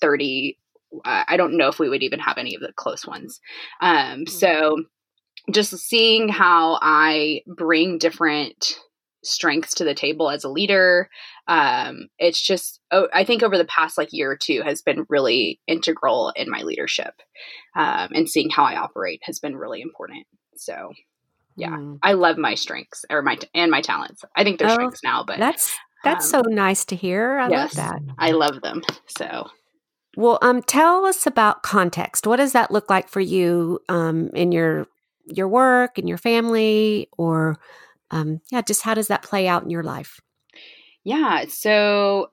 thirty, 0.00 0.58
uh, 1.04 1.24
I 1.28 1.36
don't 1.36 1.58
know 1.58 1.68
if 1.68 1.78
we 1.78 1.90
would 1.90 2.02
even 2.02 2.20
have 2.20 2.38
any 2.38 2.54
of 2.54 2.62
the 2.62 2.72
close 2.74 3.06
ones. 3.06 3.40
Um, 3.82 3.96
mm-hmm. 3.96 4.28
So 4.28 4.84
just 5.52 5.76
seeing 5.76 6.30
how 6.30 6.78
I 6.80 7.42
bring 7.46 7.98
different 7.98 8.78
strengths 9.28 9.74
to 9.74 9.84
the 9.84 9.94
table 9.94 10.30
as 10.30 10.44
a 10.44 10.48
leader. 10.48 11.08
Um, 11.46 12.08
it's 12.18 12.40
just, 12.40 12.80
oh, 12.90 13.08
I 13.12 13.24
think 13.24 13.42
over 13.42 13.56
the 13.56 13.64
past 13.64 13.98
like 13.98 14.12
year 14.12 14.30
or 14.30 14.36
two 14.36 14.62
has 14.62 14.82
been 14.82 15.06
really 15.08 15.60
integral 15.66 16.32
in 16.36 16.50
my 16.50 16.62
leadership. 16.62 17.14
Um, 17.76 18.10
and 18.12 18.28
seeing 18.28 18.50
how 18.50 18.64
I 18.64 18.76
operate 18.76 19.20
has 19.24 19.38
been 19.38 19.56
really 19.56 19.80
important. 19.80 20.26
So, 20.56 20.92
yeah, 21.56 21.70
mm. 21.70 21.98
I 22.02 22.12
love 22.12 22.38
my 22.38 22.54
strengths 22.54 23.04
or 23.10 23.22
my 23.22 23.38
and 23.54 23.70
my 23.70 23.80
talents. 23.80 24.24
I 24.36 24.44
think 24.44 24.58
they're 24.58 24.70
oh, 24.70 24.74
strengths 24.74 25.02
now, 25.02 25.24
but 25.24 25.38
that's 25.38 25.76
that's 26.04 26.32
um, 26.32 26.44
so 26.44 26.50
nice 26.50 26.84
to 26.86 26.96
hear. 26.96 27.38
I 27.38 27.48
yes, 27.48 27.76
love 27.76 27.86
that. 27.90 28.14
I 28.18 28.30
love 28.30 28.60
them. 28.62 28.82
So, 29.06 29.48
well, 30.16 30.38
um, 30.42 30.62
tell 30.62 31.04
us 31.04 31.26
about 31.26 31.62
context. 31.62 32.26
What 32.26 32.36
does 32.36 32.52
that 32.52 32.70
look 32.70 32.88
like 32.88 33.08
for 33.08 33.20
you 33.20 33.80
um, 33.88 34.30
in 34.34 34.52
your 34.52 34.86
your 35.26 35.48
work 35.48 35.98
and 35.98 36.08
your 36.08 36.18
family, 36.18 37.08
or 37.18 37.58
um, 38.10 38.40
yeah, 38.50 38.62
just 38.62 38.82
how 38.82 38.94
does 38.94 39.08
that 39.08 39.22
play 39.22 39.46
out 39.48 39.62
in 39.62 39.70
your 39.70 39.82
life? 39.82 40.20
Yeah. 41.04 41.44
So 41.48 42.30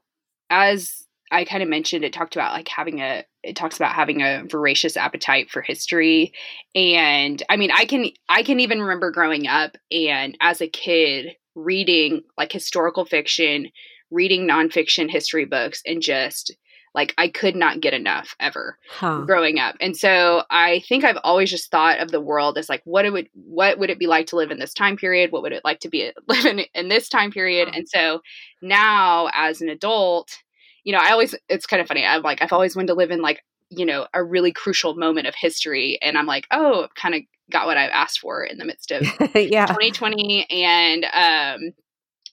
as 0.50 1.06
I 1.32 1.46
kind 1.46 1.64
of 1.64 1.70
mentioned, 1.70 2.06
it 2.06 2.14
talked 2.14 2.36
about 2.36 2.54
like 2.54 2.68
having 2.68 3.02
a, 3.02 3.24
it 3.44 3.56
talks 3.56 3.76
about 3.76 3.94
having 3.94 4.22
a 4.22 4.44
voracious 4.50 4.98
appetite 4.98 5.50
for 5.50 5.62
history. 5.62 6.34
And 6.74 7.42
I 7.50 7.58
mean, 7.58 7.72
I 7.72 7.86
can, 7.86 8.10
I 8.30 8.44
can 8.44 8.60
even 8.60 8.82
remember 8.82 9.12
growing 9.12 9.48
up 9.48 9.78
and 9.92 10.38
as 10.42 10.62
a 10.62 10.68
kid 10.68 11.36
reading 11.56 12.24
like 12.38 12.52
historical 12.52 13.06
fiction, 13.06 13.70
reading 14.12 14.48
nonfiction 14.48 15.10
history 15.10 15.46
books 15.46 15.82
and 15.86 16.02
just 16.02 16.56
like 16.96 17.14
I 17.18 17.28
could 17.28 17.56
not 17.56 17.82
get 17.82 17.94
enough 17.94 18.36
ever 18.40 18.78
huh. 18.90 19.22
growing 19.22 19.60
up. 19.60 19.76
And 19.82 19.96
so 19.96 20.44
I 20.50 20.82
think 20.88 21.04
I've 21.04 21.20
always 21.24 21.52
just 21.52 21.70
thought 21.70 22.00
of 22.00 22.10
the 22.10 22.22
world 22.22 22.58
as 22.58 22.70
like 22.70 22.82
what 22.86 23.06
it 23.06 23.12
would 23.12 23.30
what 23.34 23.78
would 23.78 23.90
it 23.90 24.00
be 24.00 24.08
like 24.08 24.28
to 24.28 24.38
live 24.38 24.50
in 24.50 24.60
this 24.60 24.74
time 24.74 24.96
period? 24.96 25.32
What 25.32 25.44
would 25.44 25.52
it 25.52 25.66
like 25.66 25.82
to 25.82 25.90
be 25.90 26.12
living 26.28 26.66
in, 26.74 26.88
this 26.88 27.10
time 27.10 27.32
period? 27.32 27.70
And 27.76 27.88
so 27.88 28.22
now 28.62 29.30
as 29.34 29.62
an 29.62 29.70
adult, 29.70 30.38
you 30.86 30.94
know, 30.94 31.00
I 31.00 31.12
always 31.12 31.36
it's 31.50 31.68
kind 31.68 31.82
of 31.82 31.88
funny. 31.88 32.06
I'm 32.06 32.24
like 32.24 32.42
I've 32.42 32.54
always 32.54 32.76
wanted 32.76 32.88
to 32.88 32.94
live 32.96 33.12
in 33.12 33.22
like, 33.22 33.44
you 33.70 33.86
know, 33.86 34.08
a 34.14 34.24
really 34.24 34.54
crucial 34.54 34.96
moment 34.96 35.28
of 35.28 35.36
history 35.36 36.00
and 36.02 36.18
I'm 36.18 36.28
like, 36.28 36.48
"Oh, 36.50 36.88
kind 36.96 37.14
of 37.14 37.22
got 37.52 37.68
what 37.68 37.78
I've 37.78 37.92
asked 37.92 38.20
for 38.20 38.44
in 38.44 38.58
the 38.58 38.66
midst 38.66 38.92
of 38.92 39.02
yeah. 39.36 39.68
2020 39.68 40.50
and 40.50 41.06
um 41.14 41.74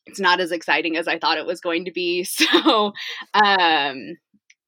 it's 0.07 0.21
not 0.21 0.41
as 0.41 0.53
exciting 0.53 0.97
as 0.97 1.07
I 1.07 1.19
thought 1.19 1.39
it 1.39 1.47
was 1.47 1.61
going 1.61 1.85
to 1.85 1.93
be. 1.93 2.27
So, 2.33 2.93
um, 3.35 4.17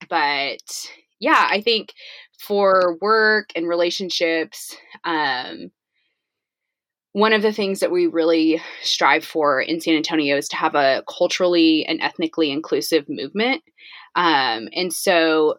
but 0.08 0.88
yeah, 1.20 1.48
I 1.50 1.60
think 1.60 1.92
for 2.38 2.96
work 3.00 3.50
and 3.56 3.68
relationships, 3.68 4.76
um, 5.04 5.70
one 7.12 7.32
of 7.32 7.42
the 7.42 7.52
things 7.52 7.78
that 7.80 7.92
we 7.92 8.08
really 8.08 8.60
strive 8.82 9.24
for 9.24 9.60
in 9.60 9.80
San 9.80 9.94
Antonio 9.94 10.36
is 10.36 10.48
to 10.48 10.56
have 10.56 10.74
a 10.74 11.04
culturally 11.08 11.86
and 11.86 12.00
ethnically 12.00 12.50
inclusive 12.50 13.04
movement. 13.08 13.62
Um, 14.16 14.68
and 14.74 14.92
so 14.92 15.58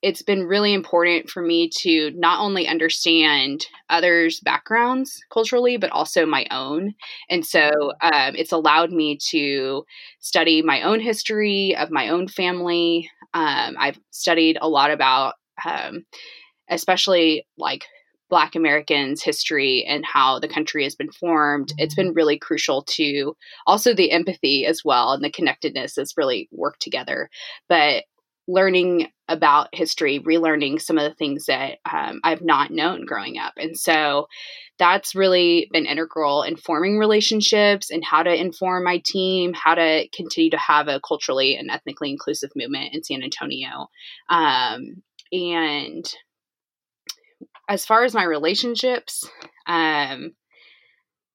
it's 0.00 0.22
been 0.22 0.44
really 0.44 0.72
important 0.72 1.28
for 1.28 1.42
me 1.42 1.68
to 1.80 2.12
not 2.14 2.40
only 2.40 2.68
understand 2.68 3.66
others' 3.90 4.40
backgrounds 4.40 5.20
culturally, 5.32 5.76
but 5.76 5.90
also 5.90 6.24
my 6.24 6.46
own. 6.50 6.94
And 7.28 7.44
so 7.44 7.70
um, 8.00 8.34
it's 8.36 8.52
allowed 8.52 8.92
me 8.92 9.18
to 9.30 9.84
study 10.20 10.62
my 10.62 10.82
own 10.82 11.00
history 11.00 11.74
of 11.76 11.90
my 11.90 12.08
own 12.10 12.28
family. 12.28 13.10
Um, 13.34 13.76
I've 13.78 13.98
studied 14.10 14.58
a 14.60 14.68
lot 14.68 14.92
about, 14.92 15.34
um, 15.64 16.04
especially 16.70 17.44
like 17.56 17.84
Black 18.30 18.54
Americans' 18.54 19.22
history 19.22 19.84
and 19.88 20.04
how 20.04 20.38
the 20.38 20.48
country 20.48 20.84
has 20.84 20.94
been 20.94 21.10
formed. 21.10 21.72
It's 21.76 21.94
been 21.94 22.12
really 22.12 22.38
crucial 22.38 22.82
to 22.82 23.34
also 23.66 23.94
the 23.94 24.12
empathy 24.12 24.64
as 24.66 24.82
well 24.84 25.12
and 25.12 25.24
the 25.24 25.30
connectedness 25.30 25.96
has 25.96 26.14
really 26.16 26.48
worked 26.52 26.82
together. 26.82 27.30
But 27.68 28.04
learning 28.48 29.08
about 29.28 29.68
history, 29.74 30.18
relearning 30.20 30.80
some 30.80 30.96
of 30.96 31.04
the 31.04 31.14
things 31.14 31.46
that 31.46 31.78
um, 31.90 32.18
I've 32.24 32.40
not 32.40 32.70
known 32.70 33.04
growing 33.04 33.38
up. 33.38 33.52
And 33.58 33.78
so 33.78 34.26
that's 34.78 35.14
really 35.14 35.68
been 35.70 35.84
integral 35.84 36.42
in 36.42 36.56
forming 36.56 36.98
relationships 36.98 37.90
and 37.90 38.02
how 38.02 38.22
to 38.22 38.34
inform 38.34 38.84
my 38.84 39.02
team, 39.04 39.52
how 39.52 39.74
to 39.74 40.08
continue 40.14 40.50
to 40.50 40.56
have 40.56 40.88
a 40.88 41.00
culturally 41.06 41.56
and 41.56 41.70
ethnically 41.70 42.10
inclusive 42.10 42.50
movement 42.56 42.94
in 42.94 43.04
San 43.04 43.22
Antonio. 43.22 43.88
Um, 44.30 45.02
and 45.30 46.10
as 47.68 47.84
far 47.84 48.04
as 48.04 48.14
my 48.14 48.24
relationships, 48.24 49.28
um, 49.66 50.32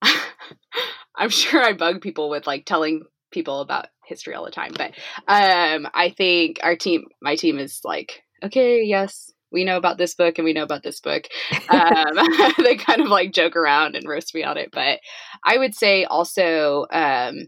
I'm 1.16 1.30
sure 1.30 1.62
I 1.62 1.74
bug 1.74 2.02
people 2.02 2.30
with 2.30 2.48
like 2.48 2.66
telling 2.66 3.04
people 3.34 3.60
about 3.60 3.88
history 4.06 4.34
all 4.34 4.46
the 4.46 4.52
time. 4.52 4.74
But 4.76 4.92
um, 5.28 5.88
I 5.94 6.14
think 6.16 6.60
our 6.64 6.76
team, 6.76 7.06
my 7.22 7.36
team 7.36 7.60
is 7.60 7.82
like, 7.84 8.24
okay, 8.44 8.84
yes, 8.84 9.32
we 9.52 9.64
know 9.64 9.78
about 9.78 9.98
this 9.98 10.16
book 10.16 10.38
and 10.38 10.46
we 10.46 10.54
know 10.54 10.64
about 10.64 10.84
this 10.84 11.00
book. 11.00 11.26
Um, 11.70 12.18
they 12.58 12.76
kind 12.76 13.02
of 13.02 13.08
like 13.08 13.34
joke 13.34 13.56
around 13.56 13.96
and 13.96 14.08
roast 14.08 14.34
me 14.34 14.44
on 14.44 14.58
it. 14.58 14.70
But 14.72 15.00
I 15.46 15.58
would 15.58 15.76
say 15.76 16.06
also, 16.06 16.86
um, 16.92 17.48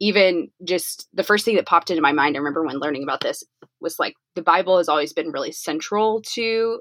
even 0.00 0.48
just 0.64 1.08
the 1.12 1.24
first 1.24 1.44
thing 1.44 1.56
that 1.56 1.66
popped 1.66 1.90
into 1.90 2.02
my 2.02 2.12
mind, 2.12 2.36
I 2.36 2.38
remember 2.38 2.64
when 2.64 2.78
learning 2.78 3.02
about 3.02 3.20
this 3.20 3.44
was 3.80 3.98
like 3.98 4.14
the 4.34 4.42
Bible 4.42 4.78
has 4.78 4.88
always 4.88 5.12
been 5.12 5.30
really 5.30 5.52
central 5.52 6.22
to 6.34 6.80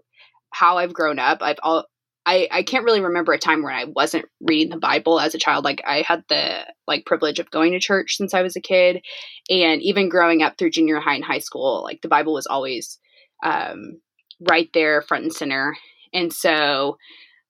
how 0.52 0.78
I've 0.78 0.94
grown 0.94 1.20
up. 1.20 1.40
I've 1.42 1.60
all 1.64 1.86
I, 2.30 2.48
I 2.52 2.62
can't 2.62 2.86
really 2.86 3.02
remember 3.02 3.34
a 3.34 3.40
time 3.40 3.64
when 3.64 3.74
I 3.74 3.86
wasn't 3.86 4.26
reading 4.40 4.70
the 4.70 4.78
Bible 4.78 5.20
as 5.20 5.34
a 5.34 5.40
child. 5.40 5.66
Like 5.66 5.82
I 5.84 6.04
had 6.04 6.24
the 6.30 6.60
like 6.86 7.08
privilege 7.08 7.40
of 7.40 7.50
going 7.50 7.72
to 7.72 7.80
church 7.80 8.18
since 8.18 8.36
I 8.36 8.44
was 8.44 8.56
a 8.56 8.62
kid, 8.62 9.04
and 9.50 9.82
even 9.82 10.10
growing 10.10 10.44
up 10.44 10.56
through 10.56 10.70
junior 10.70 11.00
high 11.00 11.16
and 11.16 11.24
high 11.24 11.40
school, 11.40 11.82
like 11.84 12.04
the 12.04 12.08
Bible 12.08 12.34
was 12.34 12.46
always 12.46 13.00
um, 13.44 14.00
right 14.48 14.70
there, 14.76 15.02
front 15.02 15.24
and 15.24 15.34
center. 15.34 15.76
And 16.14 16.32
so, 16.32 17.00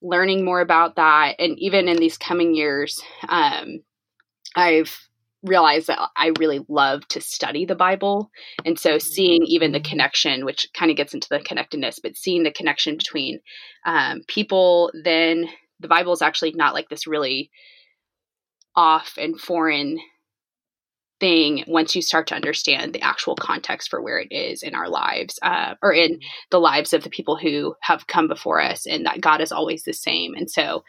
learning 0.01 0.45
more 0.45 0.61
about 0.61 0.95
that, 0.95 1.35
and 1.39 1.59
even 1.59 1.89
in 1.89 1.97
these 1.97 2.17
coming 2.17 2.55
years, 2.55 3.03
um, 3.27 3.81
I've 4.55 5.08
realized 5.43 5.87
that 5.87 5.99
I 6.15 6.33
really 6.39 6.65
love 6.67 7.07
to 7.09 7.21
study 7.21 7.65
the 7.65 7.75
Bible. 7.75 8.29
And 8.65 8.77
so 8.77 8.97
seeing 8.97 9.43
even 9.43 9.71
the 9.71 9.79
connection, 9.79 10.45
which 10.45 10.67
kind 10.73 10.91
of 10.91 10.97
gets 10.97 11.13
into 11.13 11.29
the 11.29 11.39
connectedness, 11.39 11.99
but 11.99 12.17
seeing 12.17 12.43
the 12.43 12.51
connection 12.51 12.97
between 12.97 13.39
um, 13.85 14.21
people, 14.27 14.91
then 15.03 15.47
the 15.79 15.87
Bible 15.87 16.13
is 16.13 16.21
actually 16.21 16.51
not 16.55 16.73
like 16.73 16.89
this 16.89 17.07
really 17.07 17.49
off 18.75 19.13
and 19.17 19.39
foreign 19.39 19.99
thing 21.19 21.63
once 21.67 21.95
you 21.95 22.01
start 22.01 22.27
to 22.27 22.35
understand 22.35 22.93
the 22.93 23.01
actual 23.01 23.35
context 23.35 23.89
for 23.89 24.01
where 24.01 24.19
it 24.19 24.31
is 24.31 24.63
in 24.63 24.73
our 24.73 24.87
lives 24.87 25.37
uh, 25.41 25.75
or 25.81 25.93
in 25.93 26.19
the 26.49 26.59
lives 26.59 26.93
of 26.93 27.03
the 27.03 27.09
people 27.09 27.35
who 27.35 27.75
have 27.81 28.07
come 28.07 28.27
before 28.27 28.61
us 28.61 28.85
and 28.85 29.05
that 29.05 29.19
God 29.19 29.41
is 29.41 29.51
always 29.51 29.83
the 29.83 29.93
same. 29.93 30.33
And 30.33 30.49
so 30.49 30.83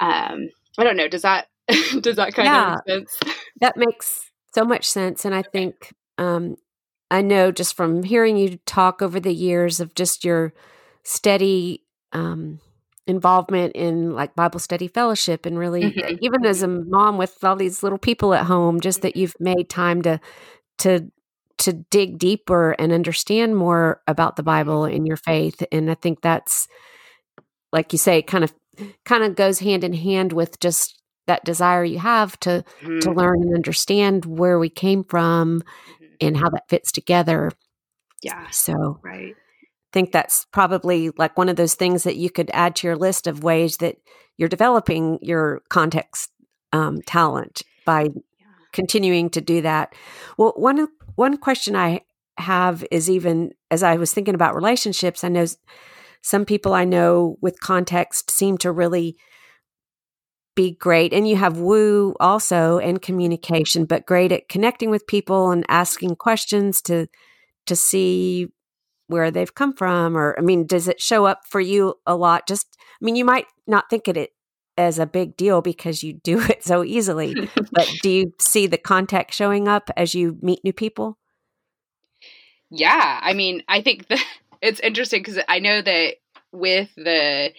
um, 0.00 0.50
I 0.78 0.84
don't 0.84 0.96
know, 0.96 1.08
does 1.08 1.22
that 1.22 1.46
Does 2.00 2.16
that 2.16 2.34
kind 2.34 2.46
yeah, 2.46 2.74
of 2.74 2.80
make 2.86 3.08
sense? 3.08 3.34
That 3.60 3.76
makes 3.76 4.30
so 4.54 4.64
much 4.64 4.88
sense. 4.88 5.24
And 5.24 5.34
I 5.34 5.42
think 5.42 5.94
um, 6.18 6.56
I 7.10 7.22
know 7.22 7.52
just 7.52 7.76
from 7.76 8.02
hearing 8.02 8.36
you 8.36 8.58
talk 8.66 9.02
over 9.02 9.20
the 9.20 9.34
years 9.34 9.80
of 9.80 9.94
just 9.94 10.24
your 10.24 10.52
steady 11.04 11.84
um, 12.12 12.60
involvement 13.06 13.74
in 13.74 14.12
like 14.12 14.34
Bible 14.34 14.60
study 14.60 14.88
fellowship 14.88 15.46
and 15.46 15.58
really 15.58 15.82
mm-hmm. 15.82 16.16
even 16.20 16.46
as 16.46 16.62
a 16.62 16.68
mom 16.68 17.18
with 17.18 17.42
all 17.42 17.56
these 17.56 17.82
little 17.82 17.98
people 17.98 18.34
at 18.34 18.46
home, 18.46 18.80
just 18.80 19.02
that 19.02 19.16
you've 19.16 19.36
made 19.40 19.68
time 19.68 20.02
to 20.02 20.20
to 20.78 21.10
to 21.58 21.72
dig 21.72 22.18
deeper 22.18 22.72
and 22.72 22.92
understand 22.92 23.56
more 23.56 24.00
about 24.08 24.36
the 24.36 24.42
Bible 24.42 24.84
and 24.84 25.06
your 25.06 25.16
faith. 25.16 25.62
And 25.70 25.90
I 25.90 25.94
think 25.94 26.20
that's 26.20 26.66
like 27.72 27.92
you 27.92 27.98
say, 27.98 28.22
kind 28.22 28.44
of 28.44 28.52
kind 29.04 29.24
of 29.24 29.36
goes 29.36 29.58
hand 29.58 29.84
in 29.84 29.92
hand 29.92 30.32
with 30.32 30.58
just 30.60 31.01
that 31.26 31.44
desire 31.44 31.84
you 31.84 31.98
have 31.98 32.38
to 32.40 32.64
mm-hmm. 32.80 32.98
to 33.00 33.12
learn 33.12 33.42
and 33.42 33.54
understand 33.54 34.24
where 34.24 34.58
we 34.58 34.68
came 34.68 35.04
from 35.04 35.60
mm-hmm. 35.60 36.04
and 36.20 36.36
how 36.36 36.50
that 36.50 36.68
fits 36.68 36.92
together. 36.92 37.50
Yeah. 38.22 38.48
So 38.50 39.00
right. 39.02 39.34
I 39.34 39.92
think 39.92 40.12
that's 40.12 40.46
probably 40.52 41.10
like 41.18 41.36
one 41.36 41.48
of 41.48 41.56
those 41.56 41.74
things 41.74 42.04
that 42.04 42.16
you 42.16 42.30
could 42.30 42.50
add 42.54 42.76
to 42.76 42.86
your 42.86 42.96
list 42.96 43.26
of 43.26 43.44
ways 43.44 43.78
that 43.78 43.96
you're 44.36 44.48
developing 44.48 45.18
your 45.20 45.62
context 45.68 46.30
um, 46.72 47.02
talent 47.02 47.62
by 47.84 48.02
yeah. 48.02 48.46
continuing 48.72 49.28
to 49.30 49.40
do 49.40 49.60
that. 49.62 49.94
Well, 50.38 50.54
one 50.56 50.88
one 51.14 51.36
question 51.36 51.76
I 51.76 52.00
have 52.38 52.84
is 52.90 53.10
even 53.10 53.52
as 53.70 53.82
I 53.82 53.96
was 53.96 54.12
thinking 54.12 54.34
about 54.34 54.54
relationships, 54.54 55.24
I 55.24 55.28
know 55.28 55.46
some 56.22 56.44
people 56.44 56.72
I 56.72 56.84
know 56.84 57.36
with 57.42 57.60
context 57.60 58.30
seem 58.30 58.56
to 58.58 58.72
really 58.72 59.16
be 60.54 60.72
great. 60.72 61.12
And 61.12 61.28
you 61.28 61.36
have 61.36 61.58
woo 61.58 62.14
also 62.20 62.78
and 62.78 63.00
communication, 63.00 63.84
but 63.84 64.06
great 64.06 64.32
at 64.32 64.48
connecting 64.48 64.90
with 64.90 65.06
people 65.06 65.50
and 65.50 65.64
asking 65.68 66.16
questions 66.16 66.82
to 66.82 67.06
to 67.66 67.76
see 67.76 68.48
where 69.06 69.30
they've 69.30 69.54
come 69.54 69.74
from 69.74 70.16
or 70.16 70.34
I 70.38 70.42
mean, 70.42 70.66
does 70.66 70.88
it 70.88 71.00
show 71.00 71.26
up 71.26 71.42
for 71.48 71.60
you 71.60 71.94
a 72.06 72.16
lot? 72.16 72.46
Just 72.46 72.76
I 72.80 73.04
mean, 73.04 73.16
you 73.16 73.24
might 73.24 73.46
not 73.66 73.88
think 73.90 74.08
of 74.08 74.16
it 74.16 74.30
as 74.78 74.98
a 74.98 75.06
big 75.06 75.36
deal 75.36 75.60
because 75.60 76.02
you 76.02 76.14
do 76.14 76.40
it 76.48 76.64
so 76.64 76.84
easily. 76.84 77.48
but 77.72 77.90
do 78.02 78.10
you 78.10 78.32
see 78.40 78.66
the 78.66 78.78
context 78.78 79.36
showing 79.36 79.68
up 79.68 79.90
as 79.96 80.14
you 80.14 80.38
meet 80.42 80.60
new 80.64 80.72
people? 80.72 81.18
Yeah, 82.70 83.20
I 83.22 83.34
mean, 83.34 83.62
I 83.68 83.82
think 83.82 84.06
that 84.08 84.24
it's 84.60 84.80
interesting 84.80 85.22
because 85.22 85.38
I 85.48 85.58
know 85.58 85.82
that 85.82 86.14
with 86.52 86.90
the 86.96 87.52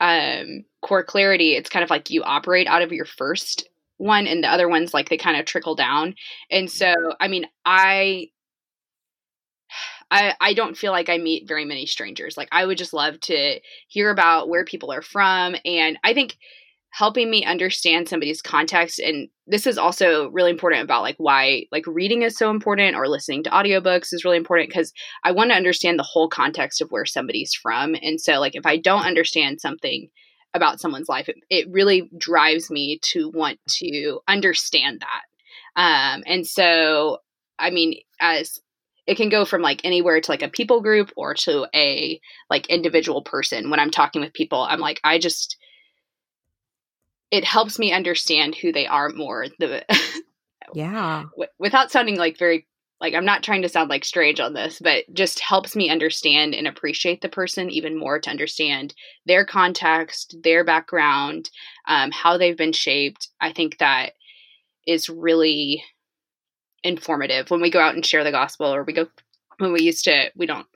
um, 0.00 0.64
core 0.82 1.04
clarity, 1.04 1.52
it's 1.54 1.70
kind 1.70 1.84
of 1.84 1.90
like 1.90 2.10
you 2.10 2.22
operate 2.22 2.66
out 2.66 2.82
of 2.82 2.92
your 2.92 3.04
first 3.04 3.68
one, 3.96 4.26
and 4.26 4.44
the 4.44 4.48
other 4.48 4.68
ones 4.68 4.94
like 4.94 5.08
they 5.08 5.16
kind 5.16 5.38
of 5.38 5.46
trickle 5.46 5.74
down. 5.74 6.14
And 6.50 6.70
so, 6.70 6.94
I 7.20 7.28
mean, 7.28 7.46
I 7.64 8.28
I, 10.10 10.34
I 10.40 10.54
don't 10.54 10.76
feel 10.76 10.92
like 10.92 11.08
I 11.08 11.18
meet 11.18 11.46
very 11.46 11.64
many 11.64 11.86
strangers. 11.86 12.36
Like 12.36 12.48
I 12.52 12.64
would 12.64 12.78
just 12.78 12.94
love 12.94 13.20
to 13.20 13.60
hear 13.88 14.10
about 14.10 14.48
where 14.48 14.64
people 14.64 14.92
are 14.92 15.02
from. 15.02 15.56
And 15.64 15.98
I 16.02 16.14
think 16.14 16.38
helping 16.90 17.30
me 17.30 17.44
understand 17.44 18.08
somebody's 18.08 18.42
context 18.42 18.98
and 18.98 19.28
this 19.46 19.66
is 19.66 19.78
also 19.78 20.30
really 20.30 20.50
important 20.50 20.82
about 20.82 21.02
like 21.02 21.16
why 21.18 21.64
like 21.70 21.86
reading 21.86 22.22
is 22.22 22.36
so 22.36 22.50
important 22.50 22.96
or 22.96 23.08
listening 23.08 23.42
to 23.42 23.50
audiobooks 23.50 24.12
is 24.12 24.24
really 24.24 24.36
important 24.36 24.68
because 24.68 24.92
i 25.24 25.30
want 25.30 25.50
to 25.50 25.56
understand 25.56 25.98
the 25.98 26.02
whole 26.02 26.28
context 26.28 26.80
of 26.80 26.90
where 26.90 27.04
somebody's 27.04 27.52
from 27.52 27.94
and 28.02 28.20
so 28.20 28.40
like 28.40 28.56
if 28.56 28.64
i 28.64 28.76
don't 28.76 29.04
understand 29.04 29.60
something 29.60 30.08
about 30.54 30.80
someone's 30.80 31.08
life 31.08 31.28
it, 31.28 31.36
it 31.50 31.68
really 31.70 32.10
drives 32.16 32.70
me 32.70 32.98
to 33.02 33.30
want 33.30 33.58
to 33.68 34.20
understand 34.26 35.00
that. 35.00 35.80
Um 35.80 36.22
and 36.26 36.46
so 36.46 37.18
i 37.58 37.70
mean 37.70 37.94
as 38.20 38.58
it 39.06 39.16
can 39.16 39.28
go 39.30 39.44
from 39.44 39.62
like 39.62 39.80
anywhere 39.84 40.20
to 40.20 40.30
like 40.30 40.42
a 40.42 40.48
people 40.48 40.82
group 40.82 41.10
or 41.16 41.32
to 41.32 41.66
a 41.74 42.20
like 42.50 42.66
individual 42.68 43.22
person. 43.22 43.70
When 43.70 43.80
i'm 43.80 43.90
talking 43.90 44.22
with 44.22 44.32
people 44.32 44.62
i'm 44.62 44.80
like 44.80 45.00
i 45.04 45.18
just 45.18 45.57
it 47.30 47.44
helps 47.44 47.78
me 47.78 47.92
understand 47.92 48.54
who 48.54 48.72
they 48.72 48.86
are 48.86 49.10
more 49.10 49.46
the 49.58 49.84
yeah. 50.74 51.24
w- 51.32 51.50
without 51.58 51.90
sounding 51.90 52.16
like 52.16 52.38
very 52.38 52.66
like 53.00 53.14
i'm 53.14 53.24
not 53.24 53.42
trying 53.42 53.62
to 53.62 53.68
sound 53.68 53.90
like 53.90 54.04
strange 54.04 54.40
on 54.40 54.54
this 54.54 54.80
but 54.80 55.04
just 55.12 55.40
helps 55.40 55.76
me 55.76 55.90
understand 55.90 56.54
and 56.54 56.66
appreciate 56.66 57.20
the 57.20 57.28
person 57.28 57.70
even 57.70 57.98
more 57.98 58.18
to 58.18 58.30
understand 58.30 58.94
their 59.26 59.44
context 59.44 60.36
their 60.42 60.64
background 60.64 61.50
um, 61.88 62.10
how 62.12 62.36
they've 62.36 62.56
been 62.56 62.72
shaped. 62.72 63.28
I 63.40 63.52
think 63.52 63.78
that 63.78 64.12
is 64.86 65.08
really 65.08 65.82
informative. 66.84 67.50
When 67.50 67.60
we 67.60 67.70
go 67.70 67.80
out 67.80 67.94
and 67.94 68.06
share 68.06 68.22
the 68.22 68.30
gospel 68.30 68.72
or 68.72 68.84
we 68.84 68.92
go 68.92 69.08
when 69.58 69.72
we 69.72 69.82
used 69.82 70.04
to 70.04 70.30
we 70.36 70.46
don't 70.46 70.66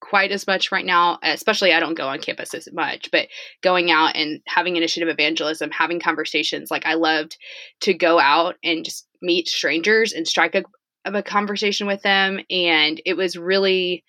quite 0.00 0.32
as 0.32 0.46
much 0.46 0.70
right 0.70 0.86
now, 0.86 1.18
especially 1.22 1.72
I 1.72 1.80
don't 1.80 1.96
go 1.96 2.08
on 2.08 2.20
campus 2.20 2.54
as 2.54 2.68
much, 2.72 3.10
but 3.10 3.28
going 3.62 3.90
out 3.90 4.16
and 4.16 4.40
having 4.46 4.76
initiative 4.76 5.08
evangelism, 5.08 5.70
having 5.70 6.00
conversations, 6.00 6.70
like 6.70 6.86
I 6.86 6.94
loved 6.94 7.36
to 7.80 7.94
go 7.94 8.18
out 8.18 8.56
and 8.62 8.84
just 8.84 9.06
meet 9.20 9.48
strangers 9.48 10.12
and 10.12 10.26
strike 10.26 10.54
a, 10.54 10.64
a 11.04 11.22
conversation 11.22 11.86
with 11.86 12.02
them. 12.02 12.40
And 12.50 13.00
it 13.04 13.16
was 13.16 13.36
really 13.36 14.04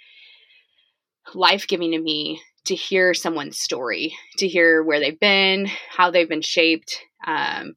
life 1.34 1.68
giving 1.68 1.92
to 1.92 2.00
me 2.00 2.42
to 2.66 2.76
hear 2.76 3.14
someone's 3.14 3.60
story, 3.60 4.14
to 4.38 4.48
hear 4.48 4.84
where 4.84 5.00
they've 5.00 5.20
been, 5.20 5.68
how 5.90 6.12
they've 6.12 6.30
been 6.30 6.42
shaped. 6.42 7.00
Um, 7.26 7.76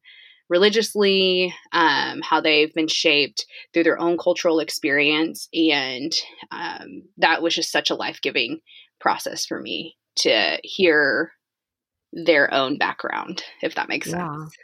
religiously, 0.53 1.51
um, 1.71 2.21
how 2.21 2.39
they've 2.39 2.73
been 2.75 2.87
shaped 2.87 3.47
through 3.73 3.83
their 3.83 3.99
own 3.99 4.19
cultural 4.19 4.59
experience. 4.59 5.49
And 5.51 6.13
um, 6.51 7.03
that 7.17 7.41
was 7.41 7.55
just 7.55 7.71
such 7.71 7.89
a 7.89 7.95
life 7.95 8.21
giving 8.21 8.59
process 9.01 9.47
for 9.47 9.59
me 9.59 9.97
to 10.17 10.59
hear 10.63 11.31
their 12.13 12.53
own 12.53 12.77
background, 12.77 13.43
if 13.63 13.73
that 13.73 13.89
makes 13.89 14.07
yeah. 14.09 14.31
sense. 14.31 14.55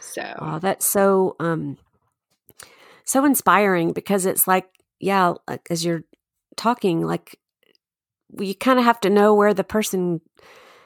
So, 0.00 0.34
oh, 0.40 0.58
that's 0.58 0.84
so, 0.84 1.36
um, 1.38 1.78
so 3.04 3.24
inspiring 3.24 3.92
because 3.92 4.26
it's 4.26 4.48
like, 4.48 4.68
yeah, 4.98 5.34
as 5.70 5.84
you're 5.84 6.02
talking, 6.56 7.06
like 7.06 7.38
you 8.40 8.56
kind 8.56 8.80
of 8.80 8.84
have 8.84 8.98
to 9.00 9.10
know 9.10 9.34
where 9.34 9.54
the 9.54 9.62
person 9.62 10.20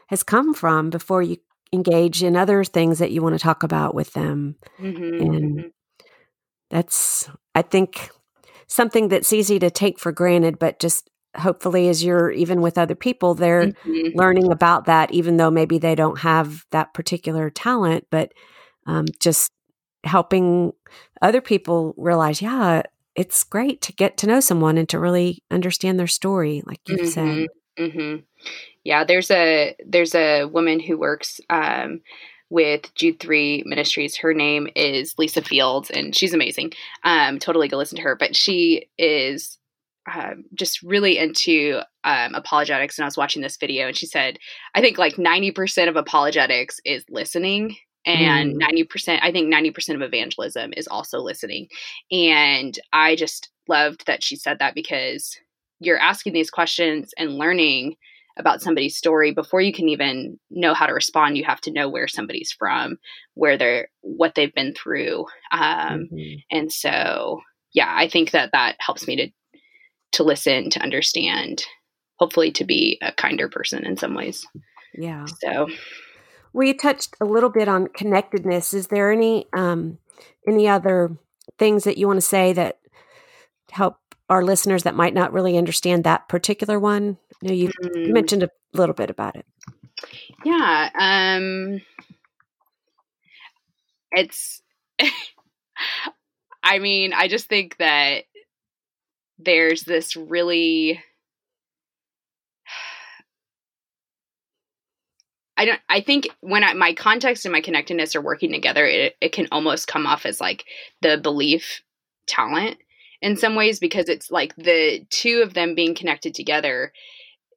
has 0.09 0.23
come 0.23 0.53
from 0.53 0.91
before 0.91 1.23
you 1.23 1.39
engage 1.73 2.23
in 2.23 2.37
other 2.37 2.65
things 2.65 2.99
that 2.99 3.11
you 3.11 3.23
want 3.23 3.35
to 3.35 3.43
talk 3.43 3.63
about 3.63 3.95
with 3.95 4.13
them. 4.13 4.57
Mm-hmm, 4.81 5.03
and 5.05 5.59
mm-hmm. 5.59 5.69
that's, 6.71 7.29
I 7.55 7.63
think, 7.63 8.11
something 8.67 9.09
that's 9.09 9.33
easy 9.33 9.59
to 9.59 9.71
take 9.71 9.99
for 9.99 10.13
granted, 10.13 10.59
but 10.59 10.79
just 10.79 11.11
hopefully 11.37 11.89
as 11.89 12.03
you're 12.03 12.31
even 12.31 12.61
with 12.61 12.79
other 12.79 12.95
people, 12.95 13.35
they're 13.35 13.67
mm-hmm. 13.67 14.17
learning 14.19 14.51
about 14.51 14.87
that, 14.87 15.13
even 15.13 15.37
though 15.37 15.51
maybe 15.51 15.79
they 15.79 15.95
don't 15.95 16.21
have 16.21 16.65
that 16.71 16.95
particular 16.95 17.51
talent, 17.51 18.07
but 18.11 18.33
um, 18.87 19.07
just 19.21 19.53
helping 20.05 20.73
other 21.21 21.41
people 21.41 21.95
realize, 21.97 22.41
yeah, 22.41 22.83
it's 23.15 23.45
great 23.45 23.81
to 23.83 23.93
get 23.93 24.17
to 24.19 24.27
know 24.27 24.41
someone 24.41 24.79
and 24.79 24.89
to 24.89 24.99
really 24.99 25.43
understand 25.51 25.99
their 25.99 26.07
story, 26.07 26.63
like 26.67 26.81
you 26.87 27.07
said. 27.07 27.49
Mm-hmm. 27.79 28.17
Yeah, 28.87 29.03
there's 29.03 29.33
a 29.33 29.75
there's 29.85 30.15
a 30.15 30.45
woman 30.45 30.79
who 30.79 30.97
works 30.97 31.41
um, 31.51 32.03
with 32.51 32.95
Jude 32.95 33.19
3 33.19 33.65
Ministries. 33.67 34.17
Her 34.17 34.33
name 34.33 34.69
is 34.77 35.17
Lisa 35.19 35.43
Fields, 35.43 35.91
and 35.91 36.15
she's 36.15 36.33
amazing. 36.33 36.73
Um, 37.03 37.41
totally 37.41 37.67
go 37.67 37.79
listen 37.79 37.97
to 37.97 38.03
her. 38.03 38.15
But 38.15 38.37
she 38.37 38.89
is 38.97 39.59
um, 40.15 40.45
just 40.55 40.83
really 40.83 41.19
into 41.19 41.81
um, 42.05 42.37
apologetics. 42.37 42.97
And 42.97 43.05
I 43.05 43.09
was 43.09 43.17
watching 43.17 43.43
this 43.43 43.57
video, 43.57 43.89
and 43.89 43.97
she 43.97 44.07
said, 44.07 44.39
I 44.77 44.81
think 44.81 44.99
like 44.99 45.17
90% 45.17 45.89
of 45.89 45.97
apologetics 45.97 46.79
is 46.85 47.05
listening. 47.11 47.77
And 48.07 48.55
mm. 48.55 48.87
90%, 48.87 49.19
I 49.21 49.33
think 49.33 49.53
90% 49.53 49.97
of 49.97 50.03
evangelism 50.03 50.73
is 50.77 50.87
also 50.87 51.19
listening. 51.19 51.67
And 52.13 52.79
I 52.93 53.17
just 53.17 53.51
loved 53.67 54.07
that 54.07 54.23
she 54.23 54.37
said 54.37 54.61
that 54.61 54.77
because 54.77 55.37
you're 55.81 55.99
asking 55.99 56.35
these 56.35 56.53
questions 56.53 57.13
and 57.19 57.35
learning 57.35 57.97
about 58.39 58.61
somebody's 58.61 58.97
story 58.97 59.33
before 59.33 59.61
you 59.61 59.73
can 59.73 59.89
even 59.89 60.39
know 60.51 60.75
how 60.75 60.87
to 60.87 60.93
respond 60.93 61.37
you 61.37 61.45
have 61.45 61.61
to 61.61 61.73
know 61.73 61.89
where 61.89 62.09
somebody's 62.09 62.53
from 62.53 62.99
where 63.35 63.57
they're 63.57 63.89
what 64.03 64.35
they've 64.35 64.55
been 64.55 64.75
through 64.75 65.25
um, 65.53 66.09
mm-hmm. 66.13 66.35
and 66.51 66.73
so 66.73 67.41
yeah 67.73 67.93
i 67.97 68.09
think 68.09 68.33
that 68.33 68.51
that 68.53 68.77
helps 68.79 69.07
me 69.07 69.17
to 69.17 69.29
to 70.13 70.23
listen 70.23 70.71
to 70.71 70.81
understand 70.81 71.65
hopefully 72.19 72.51
to 72.51 72.65
be 72.65 72.99
a 73.03 73.13
kinder 73.13 73.49
person 73.49 73.85
in 73.85 73.97
some 73.97 74.15
ways. 74.15 74.47
Yeah. 74.95 75.27
So. 75.43 75.69
We 76.53 76.73
touched 76.73 77.17
a 77.21 77.27
little 77.27 77.51
bit 77.51 77.69
on 77.69 77.89
connectedness. 77.89 78.73
Is 78.73 78.87
there 78.87 79.13
any 79.13 79.47
um 79.53 79.99
any 80.49 80.69
other 80.69 81.17
things 81.59 81.85
that 81.85 81.99
you 81.99 82.07
want 82.07 82.17
to 82.19 82.27
say 82.27 82.53
that 82.55 82.79
help 83.71 83.99
our 84.29 84.43
listeners 84.43 84.85
that 84.85 84.95
might 84.95 85.15
not 85.15 85.33
really 85.33 85.59
understand 85.59 86.05
that 86.05 86.29
particular 86.29 86.81
one 86.81 87.19
know, 87.43 87.55
you 87.55 87.69
mm. 87.69 88.13
mentioned 88.13 88.43
a 88.43 88.51
little 88.73 88.95
bit 88.95 89.11
about 89.11 89.37
it. 89.37 89.47
Yeah. 90.45 90.91
Um, 90.99 91.81
it's, 94.13 94.63
I 96.63 96.79
mean, 96.79 97.13
I 97.13 97.29
just 97.29 97.49
think 97.49 97.77
that 97.79 98.25
there's 99.39 99.83
this 99.83 100.17
really, 100.17 101.03
I 105.57 105.65
don't, 105.65 105.81
I 105.89 106.01
think 106.01 106.29
when 106.41 106.65
I, 106.65 106.75
my 106.75 106.93
context 106.93 107.45
and 107.45 107.53
my 107.53 107.61
connectedness 107.61 108.15
are 108.17 108.21
working 108.21 108.53
together, 108.53 108.85
it, 108.85 109.17
it 109.21 109.33
can 109.33 109.49
almost 109.53 109.87
come 109.87 110.07
off 110.07 110.27
as 110.27 110.41
like 110.41 110.65
the 111.03 111.19
belief 111.19 111.83
talent 112.27 112.79
in 113.23 113.37
some 113.37 113.55
ways 113.55 113.79
because 113.79 114.09
it's 114.09 114.31
like 114.31 114.55
the 114.57 115.07
two 115.11 115.43
of 115.43 115.55
them 115.55 115.75
being 115.75 115.95
connected 115.95 116.35
together 116.35 116.93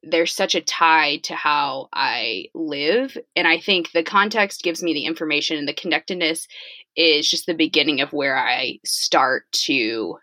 there's 0.02 0.34
such 0.34 0.54
a 0.54 0.60
tie 0.60 1.18
to 1.24 1.34
how 1.34 1.88
I 1.92 2.46
live. 2.54 3.18
And 3.36 3.46
I 3.46 3.58
think 3.58 3.92
the 3.92 4.02
context 4.02 4.62
gives 4.62 4.82
me 4.82 4.94
the 4.94 5.04
information, 5.04 5.58
and 5.58 5.68
the 5.68 5.74
connectedness 5.74 6.48
is 6.96 7.30
just 7.30 7.46
the 7.46 7.54
beginning 7.54 8.00
of 8.00 8.12
where 8.12 8.36
I 8.36 8.78
start 8.84 9.50
to 9.66 10.16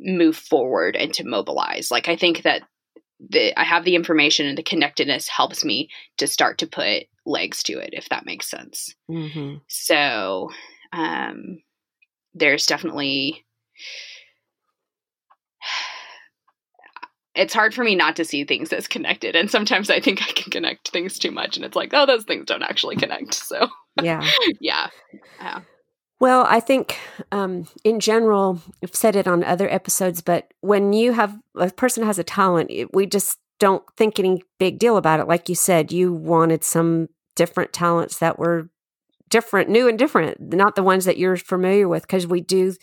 move 0.00 0.36
forward 0.36 0.96
and 0.96 1.12
to 1.14 1.24
mobilize. 1.24 1.90
Like, 1.90 2.08
I 2.08 2.16
think 2.16 2.42
that 2.42 2.62
the, 3.20 3.58
I 3.58 3.64
have 3.64 3.84
the 3.84 3.94
information, 3.94 4.46
and 4.46 4.58
the 4.58 4.62
connectedness 4.62 5.28
helps 5.28 5.64
me 5.64 5.88
to 6.16 6.26
start 6.26 6.58
to 6.58 6.66
put 6.66 7.04
legs 7.24 7.62
to 7.64 7.78
it, 7.78 7.90
if 7.92 8.08
that 8.08 8.26
makes 8.26 8.50
sense. 8.50 8.94
Mm-hmm. 9.10 9.56
So, 9.68 10.50
um, 10.92 11.62
there's 12.34 12.66
definitely 12.66 13.44
it's 17.34 17.54
hard 17.54 17.74
for 17.74 17.82
me 17.82 17.94
not 17.94 18.16
to 18.16 18.24
see 18.24 18.44
things 18.44 18.72
as 18.72 18.86
connected 18.86 19.34
and 19.36 19.50
sometimes 19.50 19.90
i 19.90 20.00
think 20.00 20.22
i 20.22 20.32
can 20.32 20.50
connect 20.50 20.88
things 20.88 21.18
too 21.18 21.30
much 21.30 21.56
and 21.56 21.64
it's 21.64 21.76
like 21.76 21.90
oh 21.92 22.06
those 22.06 22.24
things 22.24 22.46
don't 22.46 22.62
actually 22.62 22.96
connect 22.96 23.34
so. 23.34 23.68
Yeah. 24.00 24.26
Yeah. 24.60 24.88
Yeah. 25.40 25.60
Well 26.20 26.46
i 26.48 26.60
think 26.60 26.98
um, 27.30 27.66
in 27.84 28.00
general 28.00 28.60
i've 28.82 28.94
said 28.94 29.16
it 29.16 29.26
on 29.26 29.44
other 29.44 29.68
episodes 29.68 30.22
but 30.22 30.52
when 30.60 30.92
you 30.92 31.12
have 31.12 31.38
a 31.56 31.70
person 31.70 32.04
has 32.04 32.18
a 32.18 32.24
talent 32.24 32.70
we 32.92 33.06
just 33.06 33.38
don't 33.62 33.84
think 33.96 34.18
any 34.18 34.42
big 34.58 34.80
deal 34.80 34.96
about 34.96 35.20
it. 35.20 35.28
Like 35.28 35.48
you 35.48 35.54
said 35.54 35.92
you 35.92 36.12
wanted 36.12 36.64
some 36.64 37.06
different 37.36 37.72
talents 37.72 38.18
that 38.18 38.36
were 38.36 38.70
different 39.32 39.70
new 39.70 39.88
and 39.88 39.98
different 39.98 40.38
not 40.52 40.76
the 40.76 40.82
ones 40.82 41.06
that 41.06 41.16
you're 41.16 41.38
familiar 41.38 41.88
with 41.88 42.02
because 42.02 42.26
we 42.26 42.42
do 42.42 42.74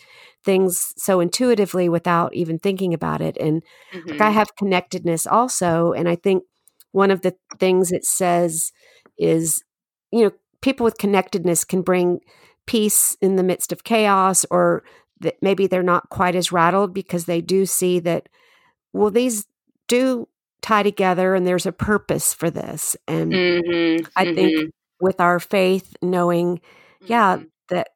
things 0.44 0.92
so 0.96 1.20
intuitively 1.20 1.88
without 1.88 2.34
even 2.34 2.58
thinking 2.58 2.92
about 2.92 3.20
it. 3.20 3.36
And 3.38 3.62
mm-hmm. 3.92 4.10
like 4.10 4.20
I 4.20 4.24
mm-hmm. 4.24 4.34
have 4.34 4.56
connectedness 4.56 5.28
also. 5.28 5.92
And 5.92 6.08
I 6.08 6.16
think 6.16 6.42
one 6.90 7.12
of 7.12 7.20
the 7.20 7.36
things 7.60 7.92
it 7.92 8.04
says 8.04 8.72
is, 9.16 9.62
you 10.10 10.24
know, 10.24 10.32
people 10.60 10.82
with 10.82 10.98
connectedness 10.98 11.64
can 11.64 11.82
bring 11.82 12.18
peace 12.66 13.16
in 13.20 13.36
the 13.36 13.44
midst 13.44 13.70
of 13.70 13.84
chaos 13.84 14.44
or 14.50 14.82
that 15.20 15.36
maybe 15.40 15.68
they're 15.68 15.82
not 15.84 16.10
quite 16.10 16.34
as 16.34 16.50
rattled 16.50 16.92
because 16.92 17.26
they 17.26 17.40
do 17.40 17.64
see 17.64 18.00
that 18.00 18.28
well 18.92 19.10
these 19.10 19.46
do 19.86 20.26
tie 20.62 20.82
together 20.82 21.34
and 21.34 21.46
there's 21.46 21.66
a 21.66 21.72
purpose 21.72 22.32
for 22.32 22.50
this 22.50 22.96
and 23.08 23.32
mm-hmm, 23.32 24.06
i 24.14 24.24
mm-hmm. 24.24 24.34
think 24.34 24.74
with 25.00 25.20
our 25.20 25.38
faith 25.38 25.96
knowing 26.02 26.60
yeah 27.06 27.36
mm-hmm. 27.36 27.44
that 27.68 27.88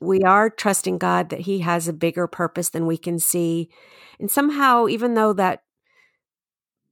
we 0.00 0.22
are 0.22 0.50
trusting 0.50 0.98
God 0.98 1.30
that 1.30 1.40
He 1.40 1.60
has 1.60 1.88
a 1.88 1.92
bigger 1.92 2.26
purpose 2.26 2.70
than 2.70 2.86
we 2.86 2.98
can 2.98 3.18
see. 3.18 3.70
And 4.18 4.30
somehow, 4.30 4.88
even 4.88 5.14
though 5.14 5.32
that 5.34 5.62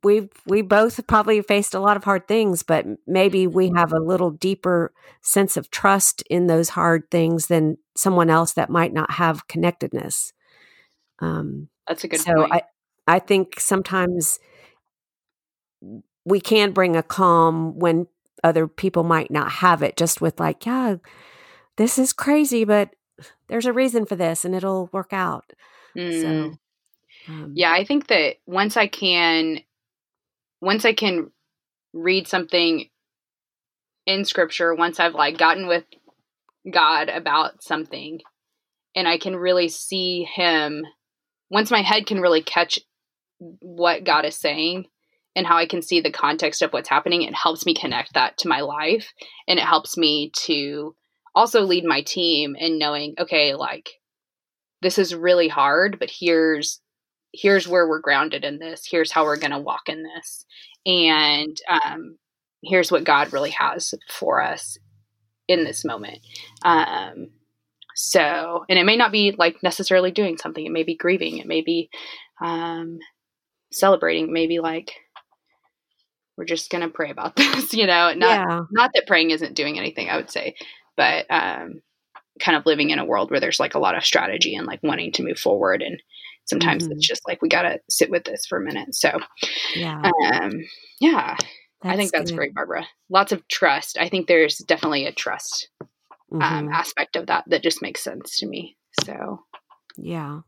we 0.02 0.28
we 0.46 0.62
both 0.62 1.06
probably 1.06 1.42
faced 1.42 1.74
a 1.74 1.80
lot 1.80 1.96
of 1.96 2.04
hard 2.04 2.26
things, 2.28 2.62
but 2.62 2.86
maybe 3.06 3.46
we 3.46 3.66
mm-hmm. 3.66 3.76
have 3.76 3.92
a 3.92 4.00
little 4.00 4.30
deeper 4.30 4.92
sense 5.20 5.56
of 5.56 5.70
trust 5.70 6.22
in 6.30 6.46
those 6.46 6.70
hard 6.70 7.10
things 7.10 7.48
than 7.48 7.76
someone 7.96 8.30
else 8.30 8.52
that 8.54 8.70
might 8.70 8.92
not 8.92 9.12
have 9.12 9.48
connectedness. 9.48 10.32
Um, 11.18 11.68
That's 11.86 12.04
a 12.04 12.08
good 12.08 12.20
so 12.20 12.34
point. 12.34 12.52
I 12.52 12.62
I 13.06 13.18
think 13.18 13.58
sometimes 13.58 14.38
we 16.24 16.40
can 16.40 16.72
bring 16.72 16.96
a 16.96 17.02
calm 17.02 17.78
when 17.78 18.06
other 18.42 18.66
people 18.68 19.04
might 19.04 19.30
not 19.30 19.50
have 19.50 19.82
it. 19.82 19.96
Just 19.96 20.20
with 20.20 20.40
like, 20.40 20.66
yeah, 20.66 20.96
this 21.76 21.98
is 21.98 22.12
crazy, 22.12 22.64
but 22.64 22.94
there's 23.48 23.66
a 23.66 23.72
reason 23.72 24.06
for 24.06 24.16
this 24.16 24.44
and 24.44 24.54
it'll 24.54 24.88
work 24.92 25.12
out. 25.12 25.52
Mm. 25.96 26.20
So, 26.20 27.32
um, 27.32 27.52
yeah, 27.54 27.72
I 27.72 27.84
think 27.84 28.08
that 28.08 28.36
once 28.46 28.76
I 28.76 28.86
can, 28.86 29.60
once 30.60 30.84
I 30.84 30.92
can 30.92 31.30
read 31.92 32.28
something 32.28 32.88
in 34.06 34.24
scripture, 34.24 34.74
once 34.74 35.00
I've 35.00 35.14
like 35.14 35.38
gotten 35.38 35.66
with 35.66 35.84
God 36.70 37.08
about 37.08 37.62
something 37.62 38.20
and 38.94 39.06
I 39.06 39.18
can 39.18 39.36
really 39.36 39.68
see 39.68 40.24
Him, 40.24 40.84
once 41.50 41.70
my 41.70 41.82
head 41.82 42.06
can 42.06 42.20
really 42.20 42.42
catch 42.42 42.78
what 43.38 44.04
God 44.04 44.24
is 44.24 44.36
saying 44.36 44.86
and 45.36 45.46
how 45.46 45.56
I 45.56 45.66
can 45.66 45.82
see 45.82 46.00
the 46.00 46.10
context 46.10 46.62
of 46.62 46.72
what's 46.72 46.88
happening, 46.88 47.22
it 47.22 47.34
helps 47.34 47.64
me 47.64 47.74
connect 47.74 48.14
that 48.14 48.38
to 48.38 48.48
my 48.48 48.60
life 48.60 49.12
and 49.46 49.58
it 49.58 49.64
helps 49.64 49.96
me 49.96 50.32
to 50.44 50.94
also 51.34 51.62
lead 51.62 51.84
my 51.84 52.02
team 52.02 52.56
in 52.56 52.78
knowing, 52.78 53.14
okay, 53.18 53.54
like 53.54 53.90
this 54.82 54.98
is 54.98 55.14
really 55.14 55.48
hard, 55.48 55.98
but 55.98 56.10
here's 56.10 56.80
here's 57.32 57.68
where 57.68 57.88
we're 57.88 58.00
grounded 58.00 58.44
in 58.44 58.58
this. 58.58 58.82
Here's 58.90 59.12
how 59.12 59.24
we're 59.24 59.36
going 59.36 59.52
to 59.52 59.58
walk 59.58 59.88
in 59.88 60.02
this. 60.02 60.44
And 60.84 61.56
um, 61.68 62.18
here's 62.62 62.90
what 62.90 63.04
God 63.04 63.32
really 63.32 63.50
has 63.50 63.94
for 64.08 64.42
us 64.42 64.78
in 65.46 65.64
this 65.64 65.84
moment. 65.84 66.18
Um, 66.64 67.28
so, 67.94 68.64
and 68.68 68.78
it 68.78 68.84
may 68.84 68.96
not 68.96 69.12
be 69.12 69.34
like 69.36 69.62
necessarily 69.62 70.10
doing 70.10 70.38
something. 70.38 70.64
It 70.64 70.72
may 70.72 70.82
be 70.82 70.96
grieving. 70.96 71.38
It 71.38 71.46
may 71.46 71.60
be 71.60 71.90
um, 72.42 72.98
celebrating. 73.72 74.32
Maybe 74.32 74.58
like 74.58 74.92
we're 76.40 76.46
just 76.46 76.70
gonna 76.70 76.88
pray 76.88 77.10
about 77.10 77.36
this. 77.36 77.74
You 77.74 77.86
know, 77.86 78.14
not 78.14 78.18
yeah. 78.18 78.60
not 78.70 78.92
that 78.94 79.06
praying 79.06 79.30
isn't 79.30 79.54
doing 79.54 79.78
anything. 79.78 80.08
I 80.08 80.16
would 80.16 80.30
say, 80.30 80.54
but 80.96 81.26
um, 81.28 81.82
kind 82.40 82.56
of 82.56 82.64
living 82.64 82.88
in 82.88 82.98
a 82.98 83.04
world 83.04 83.30
where 83.30 83.40
there's 83.40 83.60
like 83.60 83.74
a 83.74 83.78
lot 83.78 83.94
of 83.94 84.04
strategy 84.04 84.54
and 84.54 84.66
like 84.66 84.82
wanting 84.82 85.12
to 85.12 85.22
move 85.22 85.38
forward 85.38 85.82
and 85.82 86.02
sometimes 86.46 86.84
mm-hmm. 86.84 86.92
it's 86.92 87.06
just 87.06 87.20
like 87.28 87.42
we 87.42 87.48
got 87.48 87.62
to 87.62 87.78
sit 87.90 88.10
with 88.10 88.24
this 88.24 88.46
for 88.46 88.58
a 88.58 88.64
minute 88.64 88.94
so 88.94 89.20
yeah 89.74 90.00
um 90.32 90.52
yeah 90.98 91.36
that's 91.82 91.94
i 91.94 91.96
think 91.96 92.10
that's 92.10 92.30
good. 92.30 92.36
great 92.36 92.54
barbara 92.54 92.86
lots 93.10 93.30
of 93.30 93.46
trust 93.48 93.98
i 94.00 94.08
think 94.08 94.26
there's 94.26 94.56
definitely 94.58 95.06
a 95.06 95.12
trust 95.12 95.68
um, 96.32 96.40
mm-hmm. 96.40 96.72
aspect 96.72 97.14
of 97.16 97.26
that 97.26 97.44
that 97.46 97.62
just 97.62 97.82
makes 97.82 98.02
sense 98.02 98.38
to 98.38 98.46
me 98.46 98.76
so 99.04 99.44
yeah 99.98 100.40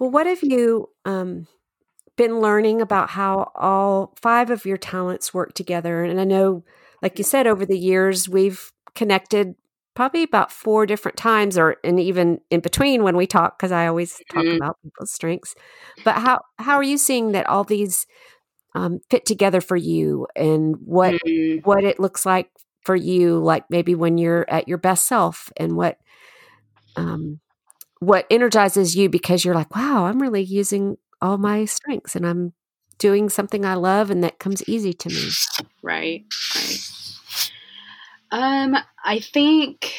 well 0.00 0.10
what 0.10 0.26
have 0.26 0.42
you 0.42 0.88
um 1.04 1.46
been 2.16 2.40
learning 2.40 2.80
about 2.80 3.10
how 3.10 3.50
all 3.54 4.14
five 4.20 4.50
of 4.50 4.64
your 4.64 4.76
talents 4.76 5.32
work 5.32 5.54
together 5.54 6.04
and 6.04 6.20
i 6.20 6.24
know 6.24 6.62
like 7.00 7.18
you 7.18 7.24
said 7.24 7.46
over 7.46 7.64
the 7.64 7.78
years 7.78 8.28
we've 8.28 8.72
connected 8.94 9.54
probably 9.94 10.22
about 10.22 10.50
four 10.50 10.86
different 10.86 11.16
times 11.16 11.58
or 11.58 11.76
and 11.84 12.00
even 12.00 12.40
in 12.50 12.60
between 12.60 13.02
when 13.02 13.16
we 13.16 13.26
talk 13.26 13.58
because 13.58 13.72
i 13.72 13.86
always 13.86 14.20
talk 14.32 14.44
mm-hmm. 14.44 14.56
about 14.56 14.76
people's 14.82 15.12
strengths 15.12 15.54
but 16.04 16.16
how 16.16 16.40
how 16.58 16.76
are 16.76 16.82
you 16.82 16.98
seeing 16.98 17.32
that 17.32 17.46
all 17.46 17.64
these 17.64 18.06
um, 18.74 19.00
fit 19.10 19.26
together 19.26 19.60
for 19.60 19.76
you 19.76 20.26
and 20.34 20.76
what 20.84 21.14
mm-hmm. 21.14 21.58
what 21.68 21.84
it 21.84 22.00
looks 22.00 22.24
like 22.24 22.50
for 22.82 22.96
you 22.96 23.38
like 23.38 23.64
maybe 23.68 23.94
when 23.94 24.18
you're 24.18 24.48
at 24.48 24.66
your 24.66 24.78
best 24.78 25.06
self 25.06 25.52
and 25.56 25.76
what 25.76 25.98
um 26.96 27.38
what 28.00 28.26
energizes 28.30 28.96
you 28.96 29.08
because 29.08 29.44
you're 29.44 29.54
like 29.54 29.74
wow 29.76 30.06
i'm 30.06 30.20
really 30.20 30.42
using 30.42 30.96
all 31.22 31.38
my 31.38 31.64
strengths 31.64 32.14
and 32.14 32.26
i'm 32.26 32.52
doing 32.98 33.28
something 33.30 33.64
i 33.64 33.74
love 33.74 34.10
and 34.10 34.22
that 34.22 34.38
comes 34.38 34.62
easy 34.68 34.92
to 34.92 35.08
me. 35.08 35.30
Right 35.82 36.24
right. 36.54 37.50
Um 38.30 38.76
i 39.04 39.18
think 39.20 39.94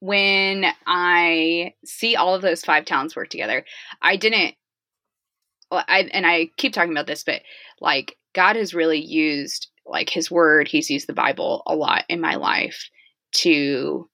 when 0.00 0.66
i 0.86 1.74
see 1.84 2.16
all 2.16 2.34
of 2.34 2.42
those 2.42 2.64
five 2.64 2.84
talents 2.84 3.16
work 3.16 3.30
together 3.30 3.64
i 4.02 4.16
didn't 4.16 4.54
well, 5.70 5.84
I 5.86 6.08
and 6.12 6.26
I 6.26 6.50
keep 6.56 6.72
talking 6.72 6.92
about 6.92 7.06
this, 7.06 7.24
but 7.24 7.42
like 7.80 8.16
God 8.34 8.56
has 8.56 8.74
really 8.74 9.00
used 9.00 9.68
like 9.86 10.10
his 10.10 10.30
word, 10.30 10.68
he's 10.68 10.90
used 10.90 11.06
the 11.06 11.12
Bible 11.12 11.62
a 11.66 11.74
lot 11.74 12.04
in 12.08 12.20
my 12.20 12.36
life 12.36 12.88
to 13.32 14.08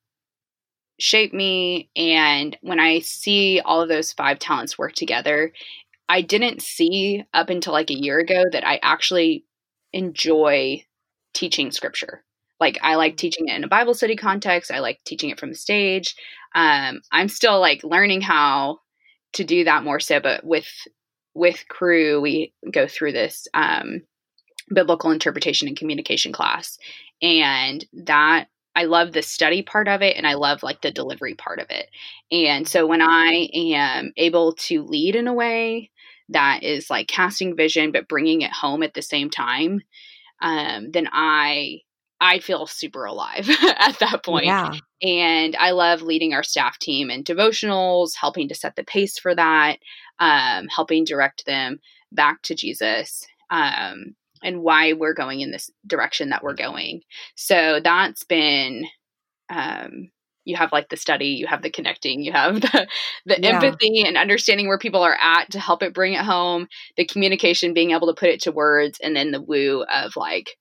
shape 0.98 1.32
me 1.32 1.90
and 1.96 2.56
when 2.62 2.80
I 2.80 3.00
see 3.00 3.60
all 3.60 3.82
of 3.82 3.88
those 3.88 4.12
five 4.12 4.38
talents 4.38 4.78
work 4.78 4.94
together, 4.94 5.52
I 6.08 6.22
didn't 6.22 6.62
see 6.62 7.24
up 7.34 7.50
until 7.50 7.72
like 7.72 7.90
a 7.90 7.98
year 7.98 8.18
ago 8.18 8.44
that 8.52 8.66
I 8.66 8.78
actually 8.82 9.44
enjoy 9.92 10.84
teaching 11.34 11.70
scripture. 11.70 12.22
Like 12.60 12.78
I 12.82 12.94
like 12.94 13.16
teaching 13.16 13.48
it 13.48 13.56
in 13.56 13.64
a 13.64 13.68
Bible 13.68 13.94
study 13.94 14.16
context. 14.16 14.70
I 14.70 14.78
like 14.78 15.00
teaching 15.04 15.30
it 15.30 15.38
from 15.38 15.50
the 15.50 15.56
stage. 15.56 16.14
Um, 16.54 17.00
I'm 17.12 17.28
still 17.28 17.60
like 17.60 17.84
learning 17.84 18.22
how 18.22 18.78
to 19.34 19.44
do 19.44 19.64
that 19.64 19.84
more 19.84 20.00
so, 20.00 20.20
but 20.20 20.44
with 20.44 20.68
with 21.34 21.66
Cru, 21.68 22.18
we 22.20 22.54
go 22.70 22.88
through 22.88 23.12
this 23.12 23.46
um, 23.52 24.00
biblical 24.72 25.10
interpretation 25.10 25.68
and 25.68 25.76
communication 25.76 26.32
class, 26.32 26.78
and 27.20 27.84
that 27.92 28.46
I 28.76 28.84
love 28.84 29.12
the 29.12 29.22
study 29.22 29.62
part 29.62 29.88
of 29.88 30.02
it, 30.02 30.16
and 30.16 30.26
I 30.26 30.34
love 30.34 30.62
like 30.62 30.82
the 30.82 30.90
delivery 30.90 31.34
part 31.34 31.58
of 31.58 31.66
it. 31.70 31.88
And 32.30 32.68
so 32.68 32.86
when 32.86 33.02
I 33.02 33.48
am 33.54 34.12
able 34.16 34.52
to 34.52 34.84
lead 34.84 35.16
in 35.16 35.26
a 35.26 35.34
way 35.34 35.90
that 36.28 36.62
is 36.62 36.90
like 36.90 37.08
casting 37.08 37.56
vision 37.56 37.92
but 37.92 38.08
bringing 38.08 38.42
it 38.42 38.52
home 38.52 38.82
at 38.82 38.94
the 38.94 39.02
same 39.02 39.30
time, 39.30 39.80
um, 40.40 40.90
then 40.92 41.08
I 41.12 41.80
I 42.20 42.38
feel 42.38 42.66
super 42.66 43.04
alive 43.04 43.48
at 43.62 43.98
that 43.98 44.22
point. 44.24 44.46
Yeah. 44.46 44.74
And 45.02 45.54
I 45.56 45.72
love 45.72 46.00
leading 46.00 46.32
our 46.32 46.42
staff 46.42 46.78
team 46.78 47.10
and 47.10 47.24
devotionals, 47.24 48.12
helping 48.18 48.48
to 48.48 48.54
set 48.54 48.76
the 48.76 48.84
pace 48.84 49.18
for 49.18 49.34
that 49.34 49.78
um, 50.18 50.68
helping 50.68 51.04
direct 51.04 51.46
them 51.46 51.80
back 52.12 52.42
to 52.42 52.54
Jesus 52.54 53.26
um, 53.50 54.14
and 54.42 54.62
why 54.62 54.92
we're 54.92 55.14
going 55.14 55.40
in 55.40 55.50
this 55.50 55.70
direction 55.86 56.30
that 56.30 56.42
we're 56.42 56.54
going. 56.54 57.02
So 57.34 57.80
that's 57.82 58.24
been. 58.24 58.86
Um, 59.48 60.10
you 60.46 60.56
have 60.56 60.72
like 60.72 60.88
the 60.88 60.96
study, 60.96 61.26
you 61.26 61.46
have 61.46 61.62
the 61.62 61.70
connecting, 61.70 62.22
you 62.22 62.32
have 62.32 62.60
the 62.60 62.86
the 63.26 63.40
yeah. 63.40 63.48
empathy 63.50 64.04
and 64.06 64.16
understanding 64.16 64.68
where 64.68 64.78
people 64.78 65.02
are 65.02 65.18
at 65.20 65.50
to 65.50 65.60
help 65.60 65.82
it 65.82 65.92
bring 65.92 66.14
it 66.14 66.24
home, 66.24 66.68
the 66.96 67.04
communication, 67.04 67.74
being 67.74 67.90
able 67.90 68.06
to 68.06 68.18
put 68.18 68.30
it 68.30 68.40
to 68.42 68.52
words, 68.52 68.98
and 69.02 69.14
then 69.14 69.32
the 69.32 69.42
woo 69.42 69.84
of 69.92 70.16
like, 70.16 70.56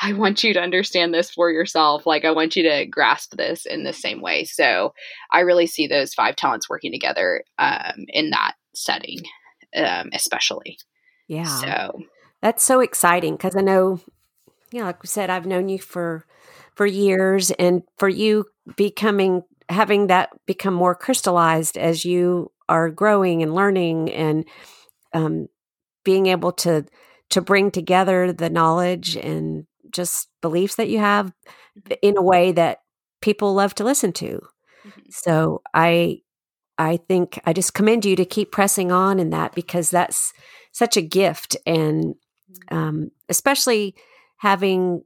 I 0.00 0.14
want 0.14 0.42
you 0.42 0.54
to 0.54 0.60
understand 0.60 1.12
this 1.12 1.30
for 1.30 1.50
yourself. 1.50 2.06
Like, 2.06 2.24
I 2.24 2.32
want 2.32 2.56
you 2.56 2.62
to 2.64 2.86
grasp 2.86 3.36
this 3.36 3.66
in 3.66 3.84
the 3.84 3.92
same 3.92 4.22
way. 4.22 4.44
So, 4.44 4.94
I 5.30 5.40
really 5.40 5.66
see 5.66 5.86
those 5.86 6.14
five 6.14 6.34
talents 6.34 6.68
working 6.68 6.90
together 6.90 7.44
um, 7.58 8.06
in 8.08 8.30
that 8.30 8.54
setting, 8.74 9.18
um, 9.76 10.08
especially. 10.14 10.78
Yeah. 11.28 11.44
So 11.44 12.00
that's 12.42 12.64
so 12.64 12.80
exciting 12.80 13.36
because 13.36 13.56
I 13.56 13.62
know, 13.62 14.00
you 14.72 14.80
know, 14.80 14.86
like 14.86 15.02
we 15.02 15.06
said, 15.06 15.30
I've 15.30 15.46
known 15.46 15.68
you 15.68 15.78
for 15.78 16.26
for 16.74 16.86
years, 16.86 17.50
and 17.52 17.82
for 17.98 18.08
you 18.08 18.46
becoming 18.76 19.42
having 19.68 20.08
that 20.08 20.30
become 20.46 20.74
more 20.74 20.94
crystallized 20.94 21.78
as 21.78 22.04
you 22.04 22.50
are 22.68 22.90
growing 22.90 23.42
and 23.42 23.54
learning 23.54 24.10
and 24.10 24.44
um, 25.14 25.48
being 26.04 26.26
able 26.26 26.52
to 26.52 26.84
to 27.30 27.40
bring 27.40 27.70
together 27.70 28.32
the 28.32 28.50
knowledge 28.50 29.16
and 29.16 29.66
just 29.90 30.28
beliefs 30.40 30.74
that 30.74 30.88
you 30.88 30.98
have 30.98 31.26
mm-hmm. 31.78 31.92
in 32.02 32.16
a 32.16 32.22
way 32.22 32.52
that 32.52 32.78
people 33.20 33.54
love 33.54 33.74
to 33.74 33.84
listen 33.84 34.12
to. 34.12 34.40
Mm-hmm. 34.86 35.00
So 35.10 35.62
I 35.72 36.22
I 36.76 36.96
think 36.96 37.38
I 37.44 37.52
just 37.52 37.74
commend 37.74 38.04
you 38.04 38.16
to 38.16 38.24
keep 38.24 38.50
pressing 38.50 38.90
on 38.90 39.20
in 39.20 39.30
that 39.30 39.54
because 39.54 39.90
that's 39.90 40.32
such 40.72 40.96
a 40.96 41.02
gift. 41.02 41.56
And. 41.66 42.16
Um, 42.70 43.10
especially 43.28 43.94
having 44.38 45.02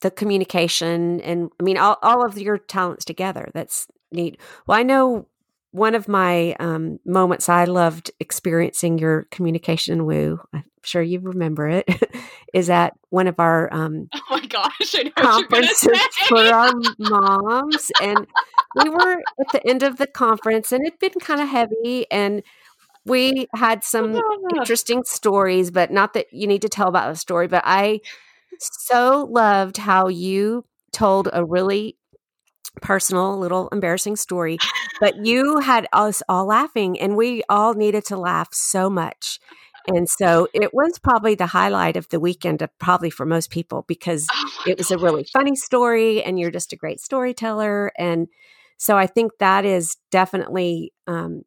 the 0.00 0.10
communication 0.10 1.20
and 1.22 1.50
I 1.60 1.62
mean, 1.62 1.76
all, 1.76 1.98
all 2.02 2.24
of 2.24 2.38
your 2.38 2.58
talents 2.58 3.04
together. 3.04 3.50
That's 3.52 3.88
neat. 4.12 4.38
Well, 4.66 4.78
I 4.78 4.82
know 4.82 5.26
one 5.72 5.94
of 5.94 6.08
my 6.08 6.54
um, 6.60 6.98
moments 7.04 7.48
I 7.48 7.64
loved 7.64 8.10
experiencing 8.20 8.98
your 8.98 9.24
communication 9.30 10.06
woo. 10.06 10.40
I'm 10.52 10.64
sure 10.82 11.02
you 11.02 11.20
remember 11.20 11.68
it. 11.68 11.88
is 12.54 12.70
at 12.70 12.94
one 13.10 13.26
of 13.26 13.38
our 13.38 13.72
um, 13.72 14.08
oh 14.14 14.20
my 14.30 14.46
gosh 14.46 14.94
conferences 15.16 15.98
for 16.28 16.38
our 16.38 16.72
moms, 16.98 17.90
and 18.00 18.26
we 18.82 18.88
were 18.88 19.22
at 19.40 19.52
the 19.52 19.66
end 19.68 19.82
of 19.82 19.98
the 19.98 20.06
conference, 20.06 20.72
and 20.72 20.86
it'd 20.86 20.98
been 20.98 21.20
kind 21.20 21.40
of 21.40 21.48
heavy, 21.48 22.10
and 22.10 22.42
we 23.08 23.48
had 23.54 23.82
some 23.82 24.20
interesting 24.54 25.02
stories, 25.04 25.70
but 25.70 25.90
not 25.90 26.14
that 26.14 26.26
you 26.32 26.46
need 26.46 26.62
to 26.62 26.68
tell 26.68 26.88
about 26.88 27.10
the 27.10 27.16
story. 27.16 27.48
But 27.48 27.62
I 27.64 28.00
so 28.58 29.28
loved 29.30 29.76
how 29.76 30.08
you 30.08 30.64
told 30.92 31.28
a 31.32 31.44
really 31.44 31.96
personal, 32.80 33.38
little 33.38 33.68
embarrassing 33.70 34.16
story, 34.16 34.58
but 35.00 35.24
you 35.24 35.58
had 35.58 35.88
us 35.92 36.22
all 36.28 36.46
laughing, 36.46 36.98
and 37.00 37.16
we 37.16 37.42
all 37.48 37.74
needed 37.74 38.04
to 38.06 38.16
laugh 38.16 38.48
so 38.52 38.88
much. 38.88 39.40
And 39.88 40.08
so 40.08 40.48
it 40.52 40.74
was 40.74 40.98
probably 40.98 41.34
the 41.34 41.46
highlight 41.46 41.96
of 41.96 42.08
the 42.10 42.20
weekend, 42.20 42.62
of 42.62 42.76
probably 42.78 43.10
for 43.10 43.24
most 43.24 43.50
people, 43.50 43.84
because 43.88 44.26
oh 44.32 44.62
it 44.66 44.76
was 44.76 44.90
a 44.90 44.98
really 44.98 45.24
funny 45.32 45.56
story, 45.56 46.22
and 46.22 46.38
you're 46.38 46.50
just 46.50 46.72
a 46.72 46.76
great 46.76 47.00
storyteller. 47.00 47.90
And 47.98 48.28
so 48.76 48.96
I 48.96 49.06
think 49.06 49.32
that 49.40 49.64
is 49.64 49.96
definitely 50.10 50.92
um, 51.06 51.42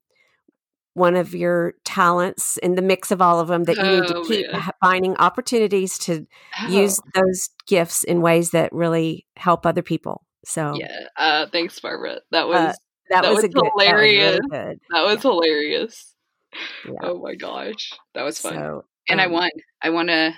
one 0.94 1.16
of 1.16 1.34
your 1.34 1.74
talents 1.86 2.58
in 2.58 2.76
the 2.76 2.82
mix 2.82 3.12
of 3.12 3.22
all 3.22 3.40
of 3.40 3.48
them 3.48 3.64
that 3.64 3.78
you 3.78 3.84
need 3.84 4.08
to 4.08 4.18
oh, 4.18 4.24
keep 4.26 4.46
finding 4.82 5.16
opportunities 5.18 5.98
to 6.00 6.28
oh. 6.62 6.68
use 6.68 7.00
those 7.14 7.50
gifts 7.66 8.04
in 8.04 8.22
ways 8.22 8.52
that 8.52 8.72
really 8.74 9.26
help 9.38 9.66
other 9.66 9.82
people. 9.82 10.26
So 10.44 10.74
yeah, 10.76 11.08
uh, 11.18 11.48
thanks, 11.52 11.80
Barbara. 11.80 12.20
That 12.32 12.44
uh, 12.44 12.48
was 12.48 12.58
uh, 12.58 12.74
that, 13.10 13.22
that, 13.22 13.34
was, 13.34 13.44
was 13.44 13.54
hilarious. 13.54 14.40
That 14.40 14.44
was, 14.44 14.52
really 14.52 14.80
that 14.90 15.02
was 15.04 15.16
yeah. 15.16 15.22
hilarious. 15.22 16.16
Yeah. 16.86 16.92
Oh 17.04 17.20
my 17.20 17.36
gosh, 17.36 17.94
that 18.14 18.24
was 18.24 18.40
fun. 18.40 18.56
So, 18.56 18.86
and 19.08 19.20
um, 19.20 19.24
I 19.24 19.28
won. 19.28 19.50
I 19.82 19.90
won 19.92 20.10
a 20.10 20.34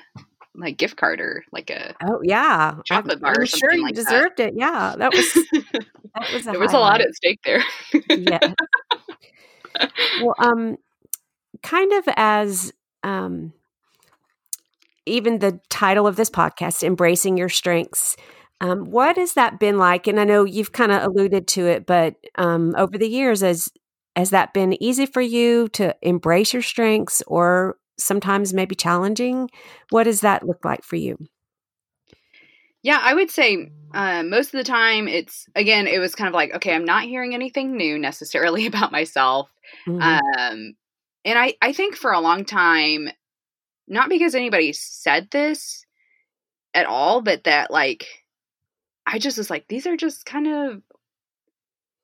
like 0.56 0.78
gift 0.78 0.98
card 0.98 1.20
or 1.20 1.44
like 1.52 1.70
a 1.70 1.96
oh 2.04 2.20
yeah 2.24 2.76
chocolate 2.86 3.20
bar. 3.20 3.34
I'm 3.40 3.46
sure 3.46 3.74
you 3.74 3.84
like 3.84 3.96
deserved 3.96 4.38
that. 4.38 4.50
it. 4.50 4.54
Yeah, 4.58 4.96
that 4.98 5.12
was 5.12 5.34
that 5.34 6.34
was. 6.34 6.44
there 6.46 6.60
was 6.60 6.74
a 6.74 6.80
lot 6.80 7.02
at 7.02 7.14
stake 7.16 7.40
there. 7.44 7.64
yeah. 8.10 8.40
Well, 10.16 10.36
um, 10.40 10.78
kind 11.64 11.94
of 11.94 12.06
as 12.18 12.74
um, 13.04 13.54
even 15.06 15.40
the 15.40 15.60
title 15.70 16.08
of 16.08 16.16
this 16.16 16.30
podcast, 16.30 16.84
embracing 16.84 17.38
your 17.38 17.50
strengths. 17.50 18.16
Um, 18.62 18.90
what 18.92 19.18
has 19.18 19.34
that 19.34 19.60
been 19.60 19.78
like? 19.78 20.08
And 20.08 20.20
I 20.20 20.24
know 20.24 20.46
you've 20.46 20.72
kind 20.72 20.92
of 20.92 21.04
alluded 21.04 21.48
to 21.50 21.68
it, 21.68 21.86
but 21.86 22.16
um, 22.38 22.74
over 22.78 22.98
the 22.98 23.10
years, 23.10 23.44
as 23.44 23.70
has 24.16 24.30
that 24.30 24.54
been 24.54 24.82
easy 24.82 25.06
for 25.06 25.22
you 25.22 25.68
to 25.70 25.96
embrace 26.02 26.54
your 26.54 26.62
strengths, 26.62 27.22
or 27.28 27.78
sometimes 27.98 28.54
maybe 28.54 28.76
challenging? 28.76 29.50
What 29.90 30.04
does 30.04 30.22
that 30.22 30.46
look 30.48 30.64
like 30.64 30.84
for 30.84 30.96
you? 30.96 31.18
Yeah, 32.84 33.00
I 33.02 33.14
would 33.14 33.32
say 33.32 33.72
uh, 33.94 34.24
most 34.24 34.48
of 34.48 34.58
the 34.58 34.64
time 34.64 35.08
it's 35.08 35.48
again 35.56 35.88
it 35.88 36.00
was 36.00 36.16
kind 36.16 36.28
of 36.28 36.34
like 36.34 36.54
okay, 36.56 36.76
I'm 36.76 36.86
not 36.86 37.04
hearing 37.04 37.34
anything 37.34 37.76
new 37.76 37.98
necessarily 37.98 38.66
about 38.68 38.92
myself, 38.92 39.50
mm-hmm. 39.88 40.02
um, 40.02 40.76
and 41.26 41.40
I 41.40 41.56
I 41.62 41.74
think 41.74 41.96
for 41.96 42.12
a 42.12 42.20
long 42.20 42.46
time, 42.46 43.10
not 43.88 44.10
because 44.10 44.36
anybody 44.36 44.74
said 44.74 45.30
this 45.32 45.86
at 46.74 46.86
all, 46.86 47.22
but 47.22 47.46
that 47.46 47.72
like 47.72 48.06
I 49.06 49.18
just 49.18 49.38
was 49.38 49.50
like 49.50 49.68
these 49.68 49.88
are 49.88 49.98
just 49.98 50.26
kind 50.26 50.48
of 50.48 50.82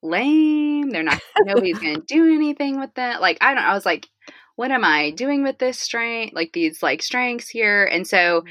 lame. 0.01 0.89
They're 0.89 1.03
not 1.03 1.19
nobody's 1.39 1.79
gonna 1.81 2.01
do 2.07 2.33
anything 2.33 2.79
with 2.79 2.93
that. 2.95 3.21
Like 3.21 3.37
I 3.41 3.53
don't. 3.53 3.63
I 3.63 3.73
was 3.73 3.85
like, 3.85 4.07
what 4.59 4.71
am 4.71 4.83
I 4.83 5.11
doing 5.11 5.41
with 5.41 5.57
this 5.57 5.79
strength? 5.79 6.35
Like 6.35 6.51
these 6.51 6.83
like 6.83 7.01
strengths 7.01 7.47
here, 7.47 7.85
and 7.85 8.05
so, 8.05 8.43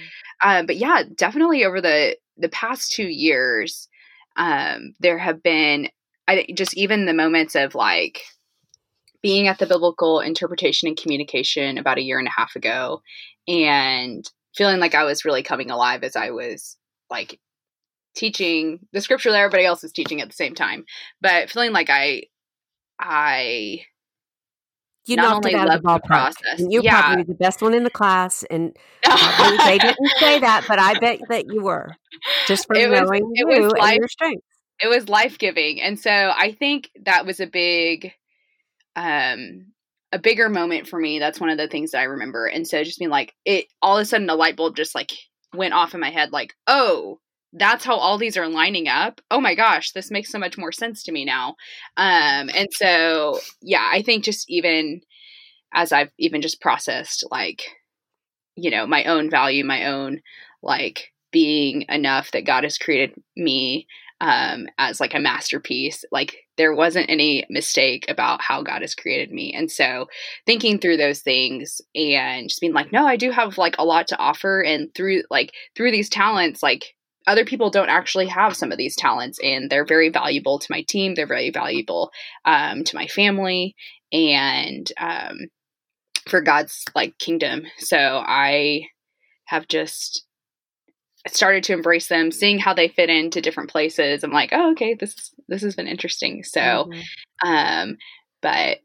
um, 0.42 0.64
but 0.64 0.77
yeah, 0.77 1.03
definitely 1.14 1.66
over 1.66 1.83
the 1.83 2.16
the 2.38 2.49
past 2.49 2.92
two 2.92 3.09
years, 3.09 3.90
um, 4.35 4.94
there 5.01 5.18
have 5.18 5.42
been 5.42 5.90
I 6.27 6.47
just 6.55 6.75
even 6.79 7.05
the 7.05 7.12
moments 7.12 7.55
of 7.55 7.75
like 7.75 8.23
being 9.23 9.49
at 9.49 9.59
the 9.59 9.66
biblical 9.66 10.21
interpretation 10.21 10.88
and 10.88 10.97
communication 10.97 11.77
about 11.77 11.99
a 11.99 12.03
year 12.03 12.18
and 12.18 12.27
a 12.27 12.35
half 12.35 12.57
ago, 12.57 13.03
and 13.47 14.25
feeling 14.57 14.81
like 14.81 14.94
I 14.94 15.05
was 15.05 15.27
really 15.27 15.42
coming 15.42 15.71
alive 15.71 16.05
as 16.05 16.16
I 16.16 16.31
was 16.31 16.79
like 17.11 17.38
teaching 18.16 18.79
the 18.94 19.03
scripture 19.03 19.31
that 19.31 19.40
everybody 19.40 19.66
else 19.66 19.85
is 19.85 19.92
teaching 19.92 20.23
at 20.23 20.29
the 20.31 20.35
same 20.35 20.55
time, 20.55 20.87
but 21.21 21.51
feeling 21.51 21.73
like 21.73 21.90
I 21.90 22.23
I 22.99 23.83
you 25.09 25.16
not 25.16 25.42
knocked 25.42 25.47
it 25.47 25.55
out 25.55 25.75
of 25.75 25.83
the 25.83 25.88
ballpark. 25.88 26.05
Process. 26.05 26.61
And 26.61 26.73
you're 26.73 26.83
yeah. 26.83 27.01
probably 27.01 27.25
the 27.25 27.35
best 27.35 27.62
one 27.62 27.75
in 27.75 27.85
the 27.85 27.90
class. 27.90 28.44
And 28.51 28.77
they 29.03 29.79
didn't 29.79 30.11
say 30.18 30.40
that, 30.40 30.64
but 30.68 30.79
I 30.79 30.99
bet 30.99 31.21
that 31.29 31.47
you 31.53 31.62
were 31.62 31.94
just 32.47 32.66
from 32.66 32.77
it 32.77 32.90
knowing 32.90 33.25
was, 33.25 33.33
you 33.35 33.47
was 33.47 33.73
life, 33.73 33.83
and 33.83 33.99
your 33.99 34.09
strengths. 34.09 34.47
It 34.81 34.88
was 34.88 35.09
life 35.09 35.38
giving, 35.38 35.81
and 35.81 35.99
so 35.99 36.11
I 36.11 36.53
think 36.53 36.90
that 37.05 37.27
was 37.27 37.40
a 37.40 37.47
big, 37.47 38.12
um, 38.94 39.73
a 40.12 40.18
bigger 40.18 40.49
moment 40.49 40.88
for 40.88 40.99
me. 40.99 41.18
That's 41.18 41.40
one 41.40 41.51
of 41.51 41.59
the 41.59 41.68
things 41.68 41.90
that 41.90 42.01
I 42.01 42.05
remember. 42.05 42.47
And 42.47 42.66
so 42.66 42.85
just 42.85 42.99
being 42.99 43.11
like, 43.11 43.35
it 43.44 43.66
all 43.83 43.99
of 43.99 44.03
a 44.03 44.05
sudden, 44.05 44.31
a 44.31 44.35
light 44.35 44.57
bulb 44.57 44.77
just 44.77 44.94
like 44.94 45.12
went 45.53 45.75
off 45.75 45.94
in 45.94 46.01
my 46.01 46.11
head. 46.11 46.33
Like, 46.33 46.55
oh, 46.66 47.18
that's 47.53 47.85
how 47.85 47.97
all 47.97 48.19
these 48.19 48.37
are 48.37 48.49
lining 48.49 48.89
up. 48.89 49.21
Oh 49.31 49.41
my 49.41 49.55
gosh, 49.55 49.93
this 49.93 50.11
makes 50.11 50.31
so 50.31 50.39
much 50.39 50.59
more 50.59 50.73
sense 50.73 51.03
to 51.05 51.13
me 51.13 51.25
now. 51.25 51.57
Um, 51.97 52.51
and 52.55 52.69
so, 52.73 53.39
yeah, 53.63 53.89
I 53.93 54.03
think 54.03 54.25
just 54.25 54.51
even 54.51 55.01
as 55.73 55.93
I've 55.93 56.11
even 56.19 56.43
just 56.43 56.61
processed, 56.61 57.25
like, 57.31 57.63
you 58.57 58.71
know, 58.71 58.87
my 58.87 59.05
own 59.05 59.31
value, 59.31 59.65
my 59.65 59.87
own, 59.87 60.21
like, 60.63 61.13
being 61.31 61.85
enough 61.89 62.31
that 62.33 62.47
God 62.47 62.65
has 62.65 62.79
created 62.79 63.15
me 63.37 63.87
um, 64.21 64.67
as 64.79 65.01
like 65.01 65.15
a 65.15 65.21
masterpiece. 65.21 66.05
Like 66.11 66.37
there 66.57 66.75
wasn't 66.75 67.11
any 67.11 67.47
mistake 67.49 68.05
about 68.09 68.41
how 68.43 68.63
God 68.63 68.83
has 68.83 68.95
created 68.95 69.31
me. 69.31 69.53
And 69.53 69.71
so 69.71 70.07
thinking 70.47 70.79
through 70.79 70.97
those 70.97 71.21
things 71.21 71.81
and 71.95 72.49
just 72.49 72.61
being 72.61 72.73
like, 72.73 72.93
no, 72.93 73.07
I 73.07 73.17
do 73.17 73.31
have 73.31 73.59
like 73.59 73.77
a 73.79 73.85
lot 73.85 74.09
to 74.09 74.19
offer. 74.19 74.61
And 74.63 74.93
through 74.95 75.23
like 75.31 75.53
through 75.77 75.93
these 75.93 76.09
talents, 76.09 76.63
like 76.63 76.95
other 77.29 77.45
people 77.45 77.71
don't 77.71 77.91
actually 77.91 78.27
have 78.27 78.57
some 78.57 78.73
of 78.73 78.79
these 78.79 78.97
talents 78.97 79.38
and 79.43 79.71
they're 79.71 79.85
very 79.85 80.09
valuable 80.09 80.59
to 80.59 80.67
my 80.71 80.83
team 80.83 81.14
they're 81.14 81.27
very 81.27 81.51
valuable 81.51 82.11
um, 82.45 82.85
to 82.85 82.97
my 82.97 83.07
family 83.07 83.77
and 84.12 84.91
um, 84.99 85.38
for 86.27 86.41
god's 86.41 86.85
like 86.95 87.17
kingdom. 87.19 87.62
So 87.79 87.97
i 87.99 88.83
have 89.45 89.69
just 89.69 90.25
started 91.27 91.64
to 91.64 91.73
embrace 91.73 92.09
them 92.09 92.31
seeing 92.31 92.59
how 92.59 92.73
they 92.75 92.88
fit 92.88 93.11
into 93.11 93.41
different 93.41 93.71
places. 93.71 94.23
I'm 94.23 94.33
like 94.33 94.51
oh 94.53 94.73
okay 94.73 94.95
this 94.95 95.14
is 95.14 95.35
this 95.49 95.62
has 95.62 95.77
been 95.77 95.88
interesting. 95.88 96.45
So 96.45 96.61
mm-hmm. 96.61 97.49
um 97.49 97.97
but 98.41 98.79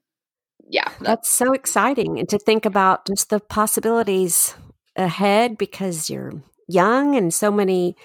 yeah 0.67 0.89
that's, 0.89 1.01
that's 1.01 1.29
so 1.29 1.53
exciting 1.53 2.19
and 2.19 2.29
to 2.29 2.39
think 2.39 2.65
about 2.65 3.05
just 3.05 3.29
the 3.29 3.39
possibilities 3.39 4.55
ahead 4.95 5.57
because 5.57 6.09
you're 6.09 6.33
young 6.67 7.15
and 7.15 7.33
so 7.33 7.51
many 7.51 7.95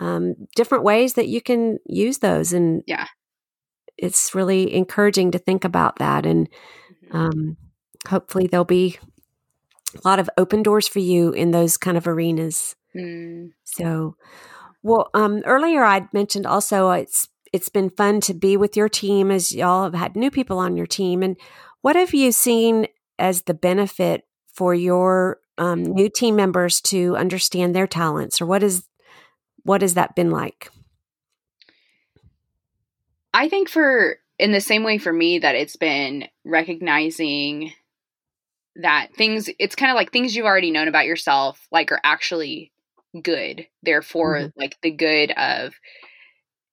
um, 0.00 0.34
different 0.54 0.84
ways 0.84 1.14
that 1.14 1.28
you 1.28 1.40
can 1.40 1.78
use 1.86 2.18
those. 2.18 2.52
And 2.52 2.82
yeah, 2.86 3.06
it's 3.96 4.34
really 4.34 4.74
encouraging 4.74 5.32
to 5.32 5.38
think 5.38 5.64
about 5.64 5.98
that. 5.98 6.24
And 6.24 6.48
mm-hmm. 7.04 7.16
um, 7.16 7.56
hopefully 8.08 8.46
there'll 8.46 8.64
be 8.64 8.98
a 9.94 10.08
lot 10.08 10.20
of 10.20 10.30
open 10.36 10.62
doors 10.62 10.86
for 10.86 10.98
you 11.00 11.32
in 11.32 11.50
those 11.50 11.76
kind 11.76 11.96
of 11.96 12.06
arenas. 12.06 12.76
Mm. 12.96 13.52
So, 13.64 14.16
well, 14.82 15.10
um, 15.14 15.42
earlier 15.44 15.82
I'd 15.84 16.12
mentioned 16.12 16.46
also 16.46 16.90
it's 16.90 17.28
it's 17.52 17.68
been 17.68 17.90
fun 17.90 18.20
to 18.20 18.34
be 18.34 18.56
with 18.56 18.76
your 18.76 18.88
team 18.88 19.30
as 19.30 19.52
y'all 19.52 19.84
have 19.84 19.94
had 19.94 20.16
new 20.16 20.30
people 20.30 20.58
on 20.58 20.76
your 20.76 20.86
team. 20.86 21.22
And 21.22 21.36
what 21.80 21.96
have 21.96 22.12
you 22.12 22.30
seen 22.30 22.86
as 23.18 23.42
the 23.42 23.54
benefit 23.54 24.24
for 24.52 24.74
your 24.74 25.38
um, 25.56 25.82
new 25.82 26.08
team 26.08 26.36
members 26.36 26.80
to 26.82 27.16
understand 27.16 27.74
their 27.74 27.86
talents, 27.86 28.40
or 28.40 28.46
what 28.46 28.62
is 28.62 28.84
what 29.68 29.82
has 29.82 29.94
that 29.94 30.16
been 30.16 30.30
like? 30.30 30.70
I 33.34 33.50
think 33.50 33.68
for 33.68 34.16
in 34.38 34.50
the 34.50 34.62
same 34.62 34.82
way 34.82 34.96
for 34.96 35.12
me 35.12 35.40
that 35.40 35.54
it's 35.54 35.76
been 35.76 36.26
recognizing 36.44 37.72
that 38.76 39.14
things 39.14 39.50
it's 39.58 39.74
kind 39.74 39.90
of 39.90 39.96
like 39.96 40.10
things 40.10 40.34
you've 40.34 40.46
already 40.46 40.70
known 40.70 40.88
about 40.88 41.04
yourself 41.04 41.68
like 41.70 41.92
are 41.92 42.00
actually 42.02 42.72
good. 43.22 43.66
Therefore 43.82 44.36
mm-hmm. 44.36 44.58
like 44.58 44.78
the 44.80 44.90
good 44.90 45.32
of 45.32 45.74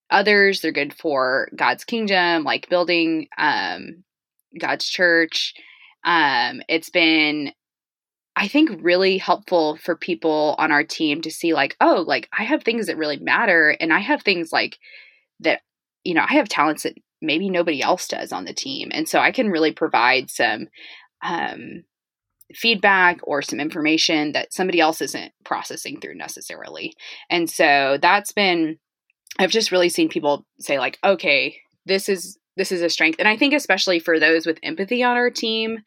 others, 0.09 0.61
they're 0.61 0.71
good 0.71 0.93
for 0.93 1.49
God's 1.53 1.83
kingdom, 1.83 2.45
like 2.45 2.69
building 2.69 3.27
um 3.37 4.05
God's 4.57 4.85
church. 4.85 5.53
Um 6.05 6.61
it's 6.69 6.89
been 6.89 7.51
I 8.35 8.47
think 8.47 8.79
really 8.81 9.17
helpful 9.17 9.77
for 9.77 9.95
people 9.95 10.55
on 10.57 10.71
our 10.71 10.83
team 10.83 11.21
to 11.21 11.31
see 11.31 11.53
like, 11.53 11.77
oh, 11.79 12.03
like 12.05 12.29
I 12.37 12.43
have 12.43 12.63
things 12.63 12.87
that 12.87 12.97
really 12.97 13.17
matter 13.17 13.75
and 13.79 13.93
I 13.93 13.99
have 13.99 14.23
things 14.23 14.51
like 14.51 14.77
that 15.39 15.61
you 16.03 16.13
know, 16.13 16.25
I 16.27 16.33
have 16.33 16.47
talents 16.47 16.83
that 16.83 16.95
maybe 17.21 17.49
nobody 17.49 17.81
else 17.81 18.07
does 18.07 18.31
on 18.31 18.45
the 18.45 18.53
team. 18.53 18.89
And 18.91 19.09
so 19.09 19.19
I 19.19 19.31
can 19.31 19.49
really 19.49 19.71
provide 19.71 20.29
some 20.29 20.67
um 21.21 21.83
feedback 22.53 23.19
or 23.23 23.41
some 23.41 23.59
information 23.59 24.33
that 24.33 24.53
somebody 24.53 24.79
else 24.79 25.01
isn't 25.01 25.33
processing 25.43 25.99
through 25.99 26.15
necessarily. 26.15 26.93
And 27.29 27.49
so 27.49 27.97
that's 28.01 28.31
been 28.31 28.77
I've 29.39 29.51
just 29.51 29.71
really 29.71 29.89
seen 29.89 30.09
people 30.09 30.45
say 30.59 30.79
like, 30.79 30.97
okay, 31.03 31.57
this 31.85 32.09
is 32.09 32.37
this 32.57 32.71
is 32.71 32.81
a 32.81 32.89
strength. 32.89 33.19
And 33.19 33.27
I 33.27 33.35
think 33.35 33.53
especially 33.53 33.99
for 33.99 34.19
those 34.19 34.45
with 34.45 34.59
empathy 34.63 35.03
on 35.03 35.17
our 35.17 35.29
team, 35.29 35.79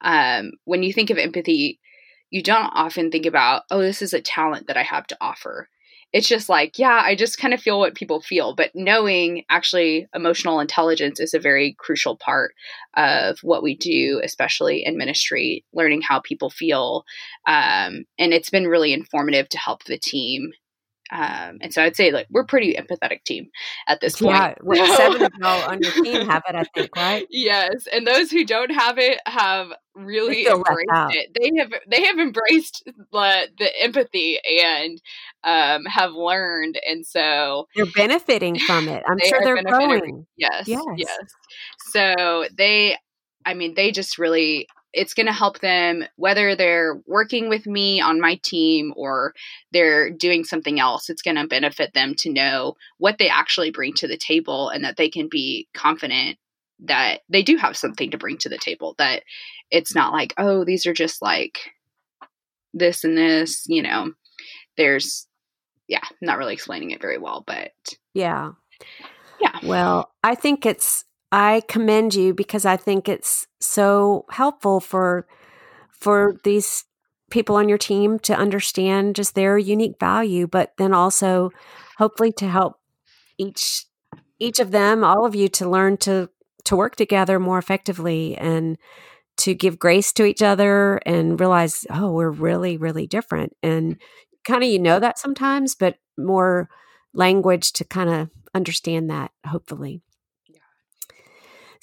um, 0.00 0.52
when 0.64 0.82
you 0.82 0.92
think 0.92 1.10
of 1.10 1.18
empathy, 1.18 1.78
you 2.30 2.42
don't 2.42 2.70
often 2.74 3.10
think 3.10 3.26
about, 3.26 3.62
oh, 3.70 3.80
this 3.80 4.02
is 4.02 4.12
a 4.12 4.20
talent 4.20 4.66
that 4.66 4.76
I 4.76 4.82
have 4.82 5.06
to 5.08 5.16
offer. 5.20 5.68
It's 6.12 6.28
just 6.28 6.48
like, 6.48 6.78
yeah, 6.78 7.02
I 7.04 7.14
just 7.14 7.38
kind 7.38 7.52
of 7.52 7.60
feel 7.60 7.78
what 7.78 7.94
people 7.94 8.20
feel. 8.20 8.54
But 8.54 8.70
knowing 8.74 9.44
actually 9.50 10.06
emotional 10.14 10.60
intelligence 10.60 11.20
is 11.20 11.34
a 11.34 11.40
very 11.40 11.74
crucial 11.78 12.16
part 12.16 12.54
of 12.96 13.38
what 13.42 13.62
we 13.62 13.76
do, 13.76 14.20
especially 14.24 14.84
in 14.84 14.96
ministry, 14.96 15.64
learning 15.72 16.02
how 16.02 16.20
people 16.20 16.48
feel. 16.48 17.04
Um, 17.46 18.04
and 18.18 18.32
it's 18.32 18.50
been 18.50 18.66
really 18.66 18.92
informative 18.92 19.48
to 19.50 19.58
help 19.58 19.84
the 19.84 19.98
team 19.98 20.52
um, 21.12 21.58
and 21.60 21.72
so 21.72 21.82
I'd 21.82 21.96
say 21.96 22.10
like 22.10 22.26
we're 22.30 22.44
pretty 22.44 22.74
empathetic 22.74 23.22
team 23.24 23.50
at 23.86 24.00
this 24.00 24.20
point. 24.20 24.34
Yeah, 24.34 24.54
well, 24.62 24.96
seven 24.96 25.22
of 25.22 25.32
y'all 25.38 25.70
on 25.70 25.80
your 25.80 25.92
team 25.92 26.26
have 26.26 26.42
it, 26.48 26.54
I 26.54 26.64
think, 26.74 26.96
right? 26.96 27.26
Yes, 27.30 27.86
and 27.92 28.06
those 28.06 28.30
who 28.30 28.44
don't 28.44 28.70
have 28.70 28.98
it 28.98 29.20
have 29.26 29.68
really 29.94 30.46
embraced 30.46 30.90
it. 31.10 31.30
They 31.40 31.58
have 31.58 31.72
they 31.88 32.04
have 32.06 32.18
embraced 32.18 32.84
the 33.12 33.48
the 33.58 33.82
empathy 33.82 34.40
and 34.44 35.00
um, 35.44 35.84
have 35.84 36.12
learned, 36.12 36.78
and 36.86 37.06
so 37.06 37.68
they're 37.76 37.86
benefiting 37.86 38.58
from 38.66 38.88
it. 38.88 39.02
I'm 39.06 39.18
sure 39.20 39.40
they're 39.42 39.62
growing. 39.62 40.26
Yes, 40.36 40.66
yes, 40.66 40.84
yes. 40.96 41.18
So 41.78 42.46
they, 42.56 42.96
I 43.44 43.54
mean, 43.54 43.74
they 43.74 43.92
just 43.92 44.18
really 44.18 44.66
it's 44.96 45.12
going 45.12 45.26
to 45.26 45.32
help 45.32 45.60
them 45.60 46.04
whether 46.16 46.56
they're 46.56 47.00
working 47.06 47.50
with 47.50 47.66
me 47.66 48.00
on 48.00 48.18
my 48.18 48.36
team 48.42 48.94
or 48.96 49.34
they're 49.70 50.10
doing 50.10 50.42
something 50.42 50.80
else 50.80 51.10
it's 51.10 51.22
going 51.22 51.36
to 51.36 51.46
benefit 51.46 51.92
them 51.92 52.14
to 52.14 52.32
know 52.32 52.74
what 52.98 53.18
they 53.18 53.28
actually 53.28 53.70
bring 53.70 53.92
to 53.92 54.08
the 54.08 54.16
table 54.16 54.70
and 54.70 54.82
that 54.84 54.96
they 54.96 55.08
can 55.08 55.28
be 55.30 55.68
confident 55.74 56.38
that 56.80 57.20
they 57.28 57.42
do 57.42 57.56
have 57.56 57.76
something 57.76 58.10
to 58.10 58.18
bring 58.18 58.38
to 58.38 58.48
the 58.48 58.58
table 58.58 58.94
that 58.98 59.22
it's 59.70 59.94
not 59.94 60.12
like 60.12 60.34
oh 60.38 60.64
these 60.64 60.86
are 60.86 60.94
just 60.94 61.22
like 61.22 61.58
this 62.74 63.04
and 63.04 63.16
this 63.16 63.64
you 63.68 63.82
know? 63.82 64.12
There's 64.76 65.26
yeah 65.88 66.00
I'm 66.02 66.16
not 66.20 66.38
really 66.38 66.54
explaining 66.54 66.90
it 66.90 67.00
very 67.00 67.18
well 67.18 67.44
but 67.46 67.72
yeah. 68.14 68.52
Yeah. 69.40 69.58
Well 69.62 70.10
i 70.24 70.34
think 70.34 70.64
it's 70.64 71.04
I 71.32 71.62
commend 71.68 72.14
you 72.14 72.34
because 72.34 72.64
I 72.64 72.76
think 72.76 73.08
it's 73.08 73.46
so 73.60 74.24
helpful 74.30 74.80
for 74.80 75.26
for 75.90 76.36
these 76.44 76.84
people 77.30 77.56
on 77.56 77.68
your 77.68 77.78
team 77.78 78.18
to 78.20 78.34
understand 78.34 79.16
just 79.16 79.34
their 79.34 79.58
unique 79.58 79.96
value, 79.98 80.46
but 80.46 80.72
then 80.78 80.92
also 80.94 81.50
hopefully 81.98 82.32
to 82.32 82.48
help 82.48 82.76
each 83.38 83.86
each 84.38 84.60
of 84.60 84.70
them, 84.70 85.02
all 85.02 85.24
of 85.24 85.34
you 85.34 85.48
to 85.48 85.68
learn 85.68 85.96
to 85.98 86.28
to 86.64 86.76
work 86.76 86.96
together 86.96 87.38
more 87.38 87.58
effectively 87.58 88.36
and 88.36 88.76
to 89.38 89.54
give 89.54 89.78
grace 89.78 90.12
to 90.14 90.24
each 90.24 90.42
other 90.42 91.00
and 91.06 91.38
realize, 91.38 91.86
oh, 91.90 92.12
we're 92.12 92.30
really, 92.30 92.76
really 92.76 93.06
different. 93.06 93.54
And 93.62 93.98
kind 94.44 94.62
of 94.62 94.68
you 94.68 94.78
know 94.78 94.98
that 94.98 95.18
sometimes, 95.18 95.74
but 95.74 95.96
more 96.18 96.68
language 97.12 97.72
to 97.74 97.84
kind 97.84 98.08
of 98.10 98.30
understand 98.54 99.10
that, 99.10 99.30
hopefully. 99.46 100.02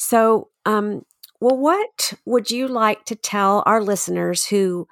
So, 0.03 0.49
um, 0.65 1.05
well, 1.39 1.57
what 1.57 2.13
would 2.25 2.51
you 2.51 2.67
like 2.67 3.05
to 3.05 3.15
tell 3.15 3.63
our 3.65 3.81
listeners 3.81 4.45
who 4.45 4.85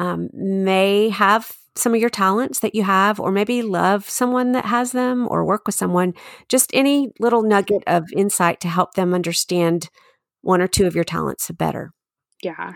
um, 0.00 0.30
may 0.32 1.10
have 1.10 1.52
some 1.76 1.94
of 1.94 2.00
your 2.00 2.10
talents 2.10 2.58
that 2.58 2.74
you 2.74 2.82
have, 2.82 3.20
or 3.20 3.30
maybe 3.30 3.62
love 3.62 4.08
someone 4.10 4.50
that 4.52 4.66
has 4.66 4.90
them, 4.90 5.28
or 5.30 5.44
work 5.44 5.62
with 5.64 5.76
someone? 5.76 6.14
Just 6.48 6.72
any 6.74 7.12
little 7.20 7.42
nugget 7.42 7.84
of 7.86 8.08
insight 8.16 8.60
to 8.62 8.68
help 8.68 8.94
them 8.94 9.14
understand 9.14 9.88
one 10.40 10.60
or 10.60 10.66
two 10.66 10.86
of 10.86 10.96
your 10.96 11.04
talents 11.04 11.48
better. 11.52 11.92
Yeah. 12.42 12.72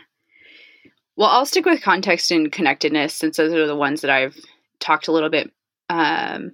Well, 1.17 1.31
I'll 1.31 1.47
stick 1.47 1.67
with 1.67 1.83
context 1.83 2.31
and 2.31 2.53
connectedness 2.53 3.13
since 3.13 3.39
those 3.39 3.53
are 3.53 3.67
the 3.67 3.75
ones 3.75 4.03
that 4.03 4.11
I've 4.11 4.37
talked 4.79 5.09
a 5.09 5.13
little 5.13 5.31
bit 5.31 5.51
um, 5.89 6.53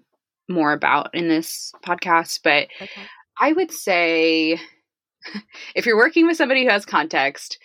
more 0.49 0.73
about 0.73 1.15
in 1.15 1.29
this 1.29 1.71
podcast, 1.85 2.41
but 2.43 2.69
okay. 2.81 3.03
I 3.39 3.53
would 3.53 3.73
say 3.73 4.59
if 5.75 5.87
you're 5.87 5.97
working 5.97 6.27
with 6.27 6.37
somebody 6.37 6.65
who 6.65 6.71
has 6.71 6.85
context, 6.85 7.59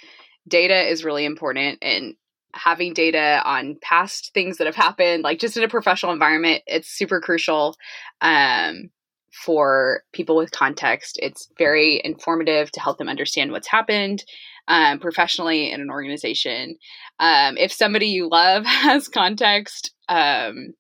data 0.48 0.90
is 0.90 1.04
really 1.04 1.26
important 1.26 1.80
and 1.82 2.16
having 2.54 2.94
data 2.94 3.42
on 3.46 3.78
past 3.82 4.32
things 4.34 4.58
that 4.58 4.66
have 4.66 4.76
happened 4.76 5.22
like 5.22 5.38
just 5.38 5.58
in 5.58 5.64
a 5.64 5.68
professional 5.68 6.12
environment 6.12 6.64
it's 6.66 6.90
super 6.90 7.22
crucial 7.22 7.76
um, 8.22 8.90
for 9.32 10.02
people 10.14 10.36
with 10.36 10.52
context. 10.52 11.20
It's 11.22 11.48
very 11.58 12.02
informative 12.04 12.72
to 12.72 12.80
help 12.80 12.98
them 12.98 13.10
understand 13.10 13.52
what's 13.52 13.68
happened 13.68 14.24
um, 14.68 15.00
professionally 15.00 15.72
in 15.72 15.80
an 15.80 15.92
organization. 15.92 16.78
Um, 17.20 17.58
if 17.58 17.72
somebody 17.72 18.08
you 18.08 18.30
love 18.30 18.66
has 18.66 19.08
context 19.08 19.94
um, 20.10 20.74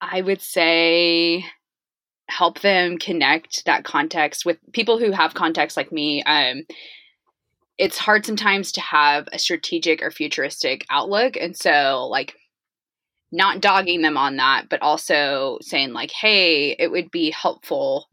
i 0.00 0.20
would 0.20 0.42
say 0.42 1.44
help 2.36 2.60
them 2.60 2.98
connect 2.98 3.64
that 3.64 3.84
context 3.84 4.44
with 4.44 4.58
people 4.72 4.98
who 4.98 5.10
have 5.10 5.34
context 5.34 5.76
like 5.76 5.90
me 5.90 6.22
um, 6.24 6.62
it's 7.78 7.98
hard 7.98 8.24
sometimes 8.24 8.72
to 8.72 8.80
have 8.80 9.28
a 9.32 9.38
strategic 9.38 10.02
or 10.02 10.10
futuristic 10.10 10.86
outlook. 10.90 11.36
And 11.36 11.56
so, 11.56 12.06
like, 12.10 12.34
not 13.32 13.60
dogging 13.60 14.02
them 14.02 14.16
on 14.16 14.36
that, 14.36 14.66
but 14.70 14.82
also 14.82 15.58
saying, 15.60 15.92
like, 15.92 16.10
hey, 16.10 16.74
it 16.78 16.90
would 16.90 17.10
be 17.10 17.30
helpful 17.30 18.08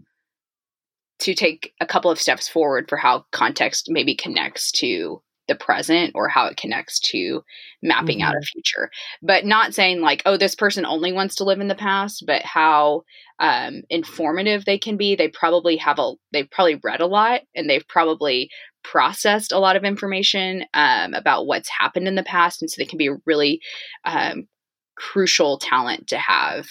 to 1.20 1.34
take 1.34 1.74
a 1.80 1.86
couple 1.86 2.12
of 2.12 2.20
steps 2.20 2.50
forward 2.50 2.90
for 2.90 2.98
how 2.98 3.26
context 3.32 3.88
maybe 3.90 4.16
connects 4.16 4.72
to 4.72 5.22
the 5.48 5.56
present 5.56 6.12
or 6.16 6.28
how 6.30 6.46
it 6.46 6.58
connects 6.58 7.00
to 7.00 7.44
mapping 7.82 8.20
mm-hmm. 8.20 8.28
out 8.28 8.36
a 8.36 8.38
mm-hmm. 8.38 8.54
future 8.54 8.90
but 9.22 9.46
not 9.46 9.74
saying 9.74 10.02
like 10.02 10.22
oh 10.26 10.38
this 10.38 10.56
person 10.56 10.86
only 10.86 11.12
wants 11.12 11.36
to 11.36 11.44
live 11.44 11.60
in 11.60 11.68
the 11.68 11.76
past 11.76 12.24
but 12.26 12.42
how 12.44 13.04
um, 13.40 13.82
informative 13.90 14.66
they 14.66 14.78
can 14.78 14.96
be 14.96 15.16
they 15.16 15.28
probably 15.28 15.78
have 15.78 16.00
a 16.00 16.14
they've 16.32 16.50
probably 16.50 16.80
read 16.84 17.02
a 17.02 17.08
lot 17.08 17.42
and 17.56 17.70
they've 17.70 17.88
probably 17.88 18.50
processed 18.84 19.52
a 19.52 19.60
lot 19.60 19.76
of 19.76 19.84
information 19.84 20.66
um, 20.74 21.14
about 21.14 21.46
what's 21.46 21.70
happened 21.70 22.08
in 22.08 22.16
the 22.16 22.24
past 22.24 22.62
and 22.62 22.70
so 22.70 22.76
they 22.78 22.86
can 22.86 22.98
be 22.98 23.08
a 23.08 23.18
really 23.26 23.60
um, 24.06 24.48
crucial 24.96 25.58
talent 25.58 26.08
to 26.08 26.18
have 26.18 26.68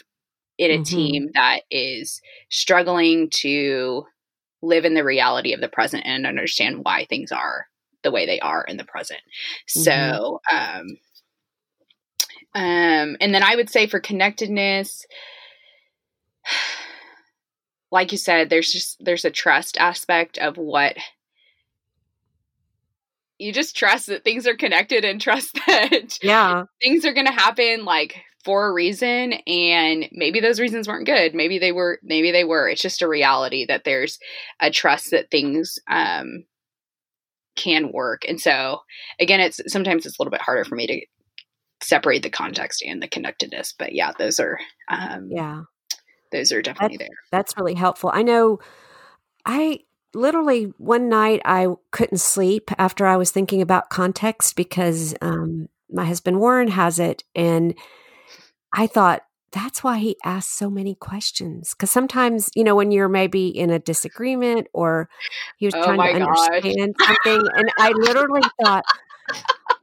in 0.59 0.71
a 0.71 0.75
mm-hmm. 0.75 0.83
team 0.83 1.29
that 1.35 1.61
is 1.71 2.21
struggling 2.51 3.29
to 3.31 4.05
live 4.63 4.85
in 4.85 4.95
the 4.95 5.05
reality 5.05 5.53
of 5.53 5.61
the 5.61 5.69
present 5.69 6.05
and 6.07 6.27
understand 6.27 6.85
why 6.85 7.05
things 7.05 7.33
are 7.33 7.67
the 8.03 8.11
way 8.11 8.27
they 8.27 8.41
are 8.41 8.65
in 8.65 8.77
the 8.77 8.85
present. 8.85 9.21
Mm-hmm. 9.69 9.81
So, 9.81 10.41
um, 10.51 10.87
um, 12.55 13.17
and 13.21 13.35
then 13.35 13.43
I 13.43 13.57
would 13.57 13.71
say 13.71 13.87
for 13.87 14.01
connectedness, 14.01 15.07
like 17.91 18.13
you 18.13 18.19
said, 18.19 18.51
there's 18.51 18.73
just 18.73 19.03
there's 19.05 19.25
a 19.25 19.31
trust 19.31 19.77
aspect 19.79 20.39
of 20.39 20.57
what 20.57 20.97
you 23.43 23.53
just 23.53 23.77
trust 23.77 24.07
that 24.07 24.25
things 24.25 24.47
are 24.47 24.55
connected 24.55 25.05
and 25.05 25.21
trust 25.21 25.59
that 25.67 26.19
yeah 26.23 26.65
things 26.83 27.05
are 27.05 27.13
going 27.13 27.27
to 27.27 27.33
happen 27.33 27.85
like 27.85 28.23
for 28.45 28.69
a 28.69 28.73
reason 28.73 29.35
and 29.47 30.09
maybe 30.13 30.41
those 30.41 30.61
reasons 30.61 30.89
weren't 30.89 31.07
good 31.07 31.35
maybe 31.35 31.59
they 31.59 31.73
were 31.73 31.99
maybe 32.03 32.31
they 32.31 32.45
were 32.45 32.69
it's 32.69 32.83
just 32.83 33.03
a 33.03 33.09
reality 33.09 33.67
that 33.67 33.85
there's 33.85 34.19
a 34.61 34.71
trust 34.71 35.11
that 35.11 35.31
things 35.31 35.79
um 35.89 36.45
can 37.57 37.93
work. 37.93 38.23
And 38.29 38.41
so 38.41 38.81
again, 39.21 39.41
it's 39.41 39.61
sometimes 39.69 40.07
it's 40.07 40.19
a 40.19 40.23
little 40.23 40.31
bit 40.31 40.41
harder 40.41 40.65
for 40.65 40.75
me 40.75 40.87
to 40.87 41.07
separate 41.83 42.23
the 42.23 42.31
context 42.31 42.83
and 42.87 43.03
the 43.03 43.09
connectedness. 43.09 43.75
But 43.79 43.95
yeah, 43.95 44.13
those 44.19 44.41
are 44.41 44.59
um 44.89 45.29
yeah. 45.31 45.63
Those 46.31 46.53
are 46.53 46.63
definitely 46.63 46.97
that's, 46.97 47.09
there. 47.09 47.19
That's 47.31 47.57
really 47.57 47.75
helpful. 47.75 48.11
I 48.13 48.23
know 48.23 48.59
I 49.45 49.81
literally 50.15 50.73
one 50.79 51.09
night 51.09 51.43
I 51.45 51.69
couldn't 51.91 52.19
sleep 52.19 52.71
after 52.79 53.07
I 53.07 53.17
was 53.17 53.31
thinking 53.31 53.63
about 53.63 53.91
context 53.91 54.57
because 54.57 55.15
um 55.21 55.69
my 55.91 56.05
husband 56.05 56.41
Warren 56.41 56.69
has 56.69 56.99
it 56.99 57.25
and 57.35 57.75
I 58.73 58.87
thought 58.87 59.23
that's 59.53 59.85
why 59.85 59.99
he 59.99 60.17
asks 60.25 60.53
so 60.53 60.71
many 60.71 60.95
questions. 60.95 61.75
Because 61.75 61.91
sometimes, 61.91 62.51
you 62.55 62.65
know, 62.65 62.75
when 62.75 62.91
you're 62.91 63.09
maybe 63.09 63.49
in 63.49 63.71
a 63.71 63.79
disagreement 63.79 64.67
or 64.73 65.09
he 65.59 65.67
was 65.67 65.75
oh 65.75 65.85
trying 65.85 66.15
to 66.15 66.21
gosh. 66.21 66.49
understand 66.49 66.95
something, 67.01 67.49
and 67.55 67.71
I 67.79 67.93
literally 67.93 68.43
thought 68.63 68.85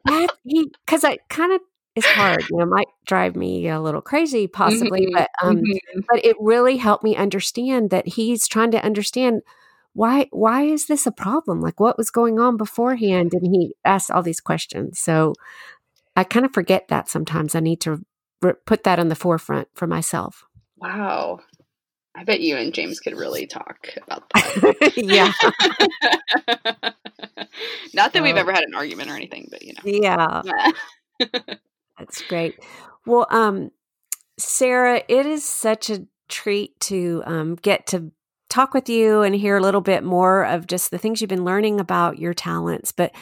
that 0.06 0.30
he, 0.44 0.72
because 0.86 1.04
I 1.04 1.18
kind 1.30 1.54
of 1.54 1.62
it's 1.96 2.08
hard, 2.08 2.46
you 2.50 2.58
know, 2.58 2.66
might 2.66 2.88
drive 3.06 3.36
me 3.36 3.68
a 3.68 3.82
little 3.82 4.02
crazy 4.02 4.48
possibly, 4.48 5.02
mm-hmm. 5.02 5.18
but 5.18 5.30
um, 5.44 5.58
mm-hmm. 5.58 6.00
but 6.08 6.24
it 6.24 6.36
really 6.40 6.78
helped 6.78 7.04
me 7.04 7.16
understand 7.16 7.90
that 7.90 8.08
he's 8.08 8.48
trying 8.48 8.72
to 8.72 8.84
understand 8.84 9.42
why 9.94 10.28
why 10.32 10.64
is 10.64 10.88
this 10.88 11.06
a 11.06 11.12
problem? 11.12 11.62
Like 11.62 11.80
what 11.80 11.98
was 11.98 12.10
going 12.10 12.40
on 12.40 12.58
beforehand, 12.58 13.34
and 13.34 13.46
he 13.54 13.76
asked 13.84 14.12
all 14.12 14.24
these 14.24 14.42
questions. 14.42 15.00
So 15.00 15.34
I 16.16 16.24
kind 16.24 16.46
of 16.46 16.54
forget 16.54 16.88
that 16.88 17.10
sometimes. 17.10 17.56
I 17.56 17.60
need 17.60 17.82
to 17.82 18.04
put 18.66 18.84
that 18.84 19.00
on 19.00 19.10
the 19.10 19.16
forefront 19.16 19.68
for 19.74 19.88
myself. 19.88 20.46
Wow. 20.78 21.40
I 22.16 22.24
bet 22.24 22.42
you 22.42 22.58
and 22.58 22.74
James 22.74 23.00
could 23.00 23.18
really 23.18 23.46
talk 23.46 23.88
about 24.04 24.30
that. 24.34 24.94
yeah. 24.98 25.32
Not 27.94 28.14
that 28.14 28.20
so, 28.20 28.24
we've 28.24 28.36
ever 28.36 28.52
had 28.52 28.64
an 28.64 28.76
argument 28.76 29.10
or 29.10 29.16
anything, 29.16 29.48
but 29.52 29.62
you 29.64 29.74
know. 29.74 29.82
Yeah. 29.86 30.72
That's 31.98 32.22
great. 32.24 32.56
Well, 33.06 33.28
um, 33.30 33.72
Sarah, 34.38 35.04
it 35.08 35.26
is 35.26 35.44
such 35.44 35.90
a 35.90 36.06
treat 36.28 36.80
to 36.82 37.24
um, 37.26 37.56
get 37.56 37.88
to 37.88 38.12
talk 38.50 38.74
with 38.74 38.90
you 38.90 39.22
and 39.22 39.36
hear 39.36 39.58
a 39.58 39.62
little 39.62 39.82
bit 39.82 40.04
more 40.04 40.46
of 40.46 40.68
just 40.68 40.92
the 40.92 40.98
things 40.98 41.22
you've 41.22 41.30
been 41.30 41.46
learning 41.46 41.80
about 41.80 42.20
your 42.20 42.34
talents. 42.34 42.92
But 42.92 43.14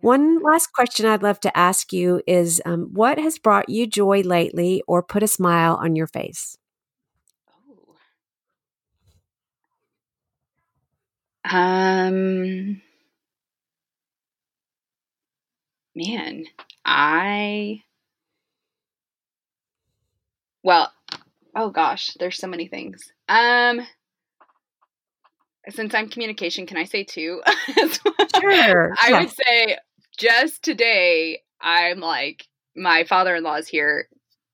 one 0.00 0.42
last 0.42 0.72
question 0.72 1.06
I'd 1.06 1.22
love 1.22 1.40
to 1.40 1.56
ask 1.56 1.92
you 1.92 2.22
is 2.26 2.62
um, 2.64 2.90
what 2.92 3.18
has 3.18 3.38
brought 3.38 3.68
you 3.68 3.86
joy 3.86 4.20
lately 4.20 4.82
or 4.86 5.02
put 5.02 5.22
a 5.22 5.28
smile 5.28 5.74
on 5.74 5.96
your 5.96 6.06
face? 6.06 6.56
Oh. 11.50 11.56
Um, 11.56 12.80
man, 15.94 16.44
I, 16.84 17.82
well, 20.62 20.92
oh 21.56 21.70
gosh, 21.70 22.14
there's 22.20 22.38
so 22.38 22.46
many 22.46 22.68
things. 22.68 23.12
Um, 23.28 23.80
since 25.70 25.94
I'm 25.94 26.08
communication, 26.08 26.66
can 26.66 26.76
I 26.76 26.84
say 26.84 27.04
two? 27.04 27.42
sure. 28.40 28.94
I 29.02 29.10
yeah. 29.10 29.20
would 29.20 29.30
say 29.30 29.76
just 30.18 30.62
today, 30.62 31.42
I'm 31.60 32.00
like, 32.00 32.46
my 32.76 33.04
father 33.04 33.36
in 33.36 33.44
law 33.44 33.56
is 33.56 33.68
here 33.68 34.08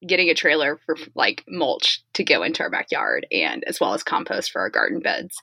getting 0.06 0.28
a 0.28 0.34
trailer 0.34 0.78
for 0.84 0.96
like 1.14 1.42
mulch 1.48 2.02
to 2.12 2.24
go 2.24 2.42
into 2.42 2.62
our 2.62 2.70
backyard 2.70 3.26
and 3.32 3.64
as 3.66 3.80
well 3.80 3.94
as 3.94 4.02
compost 4.02 4.52
for 4.52 4.60
our 4.60 4.70
garden 4.70 5.00
beds. 5.00 5.34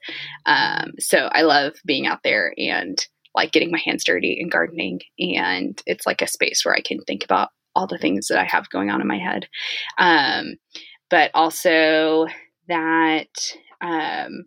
Um, 0.45 0.93
so 0.99 1.30
I 1.32 1.41
love 1.41 1.74
being 1.86 2.05
out 2.05 2.19
there 2.24 2.53
and 2.57 3.03
like 3.34 3.51
getting 3.51 3.72
my 3.72 3.82
hands 3.84 4.03
dirty 4.03 4.39
and 4.39 4.51
gardening. 4.51 5.01
And 5.17 5.82
it's 5.88 6.05
like 6.05 6.22
a 6.22 6.28
space 6.28 6.63
where 6.63 6.76
I 6.76 6.82
can 6.82 7.01
think 7.01 7.24
about 7.24 7.49
all 7.76 7.88
the 7.88 7.97
things 7.97 8.28
that 8.28 8.38
I 8.38 8.43
have 8.43 8.69
going 8.69 8.91
on 8.91 9.01
in 9.01 9.07
my 9.07 9.17
head. 9.17 9.47
Um, 9.97 10.55
but 11.09 11.32
also 11.34 12.28
that, 12.67 13.30
um, 13.82 14.45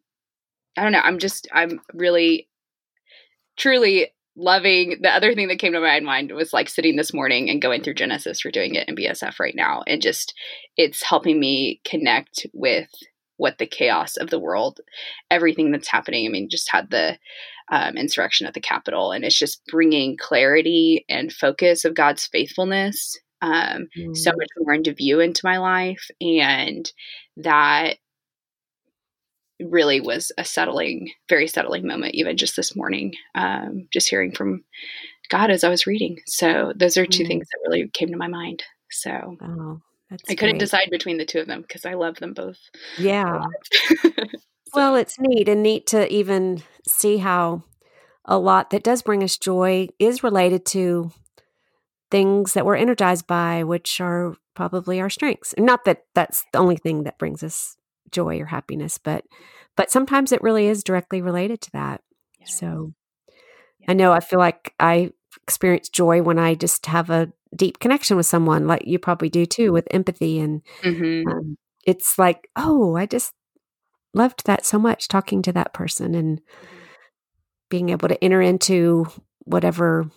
I 0.77 0.83
don't 0.83 0.93
know, 0.93 1.01
I'm 1.03 1.18
just, 1.18 1.49
I'm 1.53 1.81
really, 1.93 2.49
truly 3.57 4.14
loving 4.37 4.99
the 5.01 5.11
other 5.11 5.35
thing 5.35 5.49
that 5.49 5.59
came 5.59 5.72
to 5.72 5.80
my 5.80 6.01
mind 6.01 6.32
was 6.32 6.53
like 6.53 6.68
sitting 6.68 6.97
this 6.97 7.14
morning 7.14 7.49
and 7.51 7.62
going 7.62 7.82
through 7.82 7.95
Genesis. 7.95 8.45
We're 8.45 8.51
doing 8.51 8.74
it 8.74 8.89
in 8.89 8.97
BSF 8.97 9.39
right 9.39 9.55
now, 9.57 9.82
and 9.87 10.03
just 10.03 10.35
it's 10.76 11.03
helping 11.03 11.39
me 11.39 11.80
connect 11.85 12.47
with 12.53 12.89
what 13.37 13.59
the 13.59 13.66
chaos 13.66 14.16
of 14.16 14.30
the 14.30 14.39
world, 14.39 14.80
everything 15.30 15.72
that's 15.72 15.89
happening. 15.89 16.26
I 16.26 16.30
mean, 16.30 16.49
just 16.49 16.70
had 16.70 16.91
the 16.91 17.18
um, 17.70 17.97
insurrection 17.97 18.47
at 18.47 18.55
the 18.55 18.61
Capitol, 18.61 19.12
and 19.12 19.24
it's 19.24 19.39
just 19.39 19.62
bringing 19.66 20.16
clarity 20.16 21.05
and 21.09 21.32
focus 21.32 21.85
of 21.85 21.95
God's 21.95 22.26
faithfulness 22.26 23.18
um, 23.43 23.89
mm. 23.97 24.16
so 24.16 24.30
much 24.30 24.49
more 24.59 24.74
into 24.74 24.95
view 24.95 25.20
into 25.20 25.43
my 25.45 25.59
life, 25.59 26.09
and 26.20 26.91
that 27.37 27.99
really 29.61 30.00
was 30.00 30.32
a 30.38 30.44
settling, 30.44 31.11
very 31.28 31.46
settling 31.46 31.86
moment, 31.86 32.14
even 32.14 32.36
just 32.36 32.57
this 32.57 32.74
morning, 32.74 33.14
um, 33.34 33.88
just 33.92 34.09
hearing 34.09 34.32
from 34.32 34.64
God 35.30 35.50
as 35.50 35.64
I 35.64 35.68
was 35.68 35.86
reading. 35.86 36.18
So 36.26 36.72
those 36.76 36.96
are 36.96 37.07
two 37.07 37.24
mm. 37.24 37.28
things 37.28 37.46
that 37.48 37.68
really 37.68 37.88
came 37.88 38.09
to 38.11 38.16
my 38.16 38.28
mind. 38.28 38.62
So 38.90 39.36
oh, 39.42 39.80
I 40.11 40.34
couldn't 40.34 40.57
great. 40.57 40.61
decide 40.61 40.88
between 40.90 41.18
the 41.18 41.24
two 41.24 41.40
of 41.40 41.46
them 41.46 41.62
because 41.62 41.84
I 41.84 41.94
love 41.94 42.16
them 42.16 42.34
both. 42.34 42.59
Yeah. 42.98 43.44
so. 44.02 44.12
Well, 44.74 44.96
it's 44.96 45.18
neat 45.18 45.48
and 45.48 45.62
neat 45.62 45.86
to 45.88 46.12
even 46.12 46.62
see 46.86 47.18
how 47.18 47.64
a 48.24 48.38
lot 48.38 48.70
that 48.70 48.82
does 48.82 49.02
bring 49.02 49.22
us 49.22 49.36
joy 49.36 49.88
is 49.98 50.22
related 50.22 50.64
to 50.66 51.12
things 52.11 52.52
that 52.52 52.64
we're 52.64 52.76
energized 52.76 53.26
by, 53.26 53.64
which 53.64 54.00
are 54.00 54.36
probably 54.55 55.00
our 55.00 55.11
strengths. 55.11 55.55
Not 55.59 55.84
that 55.84 56.05
that's 56.14 56.44
the 56.52 56.59
only 56.59 56.76
thing 56.76 57.05
that 57.05 57.18
brings 57.18 57.42
us 57.42 57.76
joy 58.15 58.41
or 58.41 58.47
happiness, 58.47 58.97
but 58.97 59.25
but 59.77 59.91
sometimes 59.91 60.33
it 60.33 60.43
really 60.43 60.67
is 60.69 60.85
directly 60.85 61.21
related 61.21 61.61
to 61.62 61.71
that. 61.73 62.01
So 62.47 62.93
I 63.89 63.95
know 63.95 64.12
I 64.12 64.21
feel 64.21 64.39
like 64.39 64.75
I 64.79 65.11
experience 65.43 65.89
joy 65.89 66.23
when 66.23 66.39
I 66.39 66.55
just 66.55 66.87
have 66.87 67.11
a 67.11 67.33
deep 67.55 67.79
connection 67.79 68.17
with 68.17 68.27
someone, 68.27 68.67
like 68.67 68.87
you 68.87 68.99
probably 68.99 69.29
do 69.29 69.47
too, 69.47 69.73
with 69.73 69.89
empathy. 69.91 70.39
And 70.39 70.62
mm-hmm. 70.83 71.29
um, 71.29 71.59
it's 71.87 72.19
like, 72.19 72.49
oh, 72.57 72.97
I 72.97 73.07
just 73.07 73.33
loved 74.12 74.47
that 74.47 74.65
so 74.65 74.79
much 74.79 75.09
talking 75.09 75.43
to 75.43 75.53
that 75.53 75.73
person 75.73 76.15
and 76.15 76.39
mm-hmm. 76.39 76.77
being 77.69 77.89
able 77.91 78.09
to 78.09 78.23
enter 78.23 78.41
into 78.41 79.07
whatever 79.41 80.11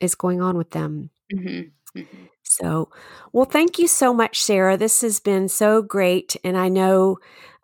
is 0.00 0.14
going 0.14 0.40
on 0.40 0.56
with 0.56 0.70
them. 0.70 1.10
Mm-hmm. 1.32 1.68
Mm-hmm. 1.96 2.24
So, 2.42 2.88
well, 3.32 3.44
thank 3.44 3.78
you 3.78 3.88
so 3.88 4.14
much, 4.14 4.42
Sarah. 4.42 4.76
This 4.76 5.00
has 5.00 5.20
been 5.20 5.48
so 5.48 5.82
great. 5.82 6.36
And 6.44 6.56
I 6.56 6.68
know 6.68 7.18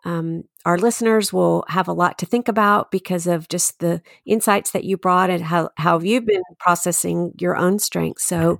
um, 0.05 0.43
our 0.65 0.77
listeners 0.77 1.31
will 1.31 1.63
have 1.69 1.87
a 1.87 1.93
lot 1.93 2.17
to 2.19 2.25
think 2.25 2.47
about 2.47 2.91
because 2.91 3.25
of 3.25 3.47
just 3.47 3.79
the 3.79 4.01
insights 4.25 4.71
that 4.71 4.83
you 4.83 4.97
brought 4.97 5.29
and 5.29 5.43
how, 5.43 5.69
how 5.77 5.99
you've 5.99 6.25
been 6.25 6.43
processing 6.59 7.31
your 7.39 7.55
own 7.55 7.79
strengths. 7.79 8.25
So 8.25 8.59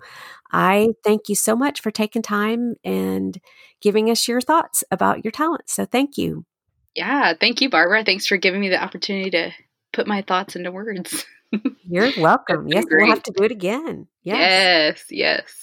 I 0.51 0.89
thank 1.03 1.27
you 1.27 1.35
so 1.35 1.55
much 1.55 1.81
for 1.81 1.91
taking 1.91 2.21
time 2.21 2.75
and 2.83 3.39
giving 3.81 4.09
us 4.09 4.27
your 4.27 4.39
thoughts 4.39 4.83
about 4.91 5.25
your 5.25 5.31
talents. 5.31 5.73
So 5.73 5.85
thank 5.85 6.17
you. 6.17 6.45
Yeah, 6.95 7.33
thank 7.39 7.59
you, 7.61 7.69
Barbara. 7.69 8.05
Thanks 8.05 8.27
for 8.27 8.37
giving 8.37 8.61
me 8.61 8.69
the 8.69 8.81
opportunity 8.81 9.31
to 9.31 9.51
put 9.91 10.07
my 10.07 10.21
thoughts 10.21 10.55
into 10.55 10.71
words. 10.71 11.25
You're 11.87 12.11
welcome. 12.17 12.67
yes, 12.69 12.85
great. 12.85 13.03
we'll 13.03 13.15
have 13.15 13.23
to 13.23 13.33
do 13.35 13.43
it 13.43 13.51
again. 13.51 14.07
Yes, 14.23 14.39
yes. 14.39 15.05
yes. 15.09 15.62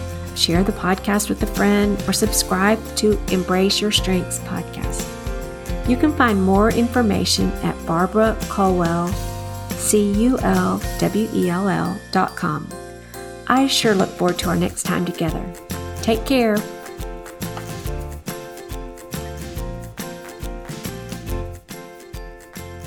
share 0.41 0.63
the 0.63 0.71
podcast 0.71 1.29
with 1.29 1.43
a 1.43 1.47
friend, 1.47 2.01
or 2.07 2.13
subscribe 2.13 2.79
to 2.95 3.19
Embrace 3.31 3.79
Your 3.79 3.91
Strengths 3.91 4.39
podcast. 4.39 5.07
You 5.87 5.97
can 5.97 6.13
find 6.13 6.41
more 6.43 6.71
information 6.71 7.51
at 7.63 7.75
Barbara 7.85 8.35
Culwell, 8.41 9.13
C 9.71 10.11
U 10.13 10.37
L 10.39 10.81
W 10.99 11.49
L 11.49 11.69
L 11.69 12.01
dot 12.11 12.35
com. 12.35 12.67
I 13.47 13.67
sure 13.67 13.95
look 13.95 14.09
forward 14.09 14.39
to 14.39 14.49
our 14.49 14.55
next 14.55 14.83
time 14.83 15.05
together. 15.05 15.43
Take 16.01 16.25
care. 16.25 16.57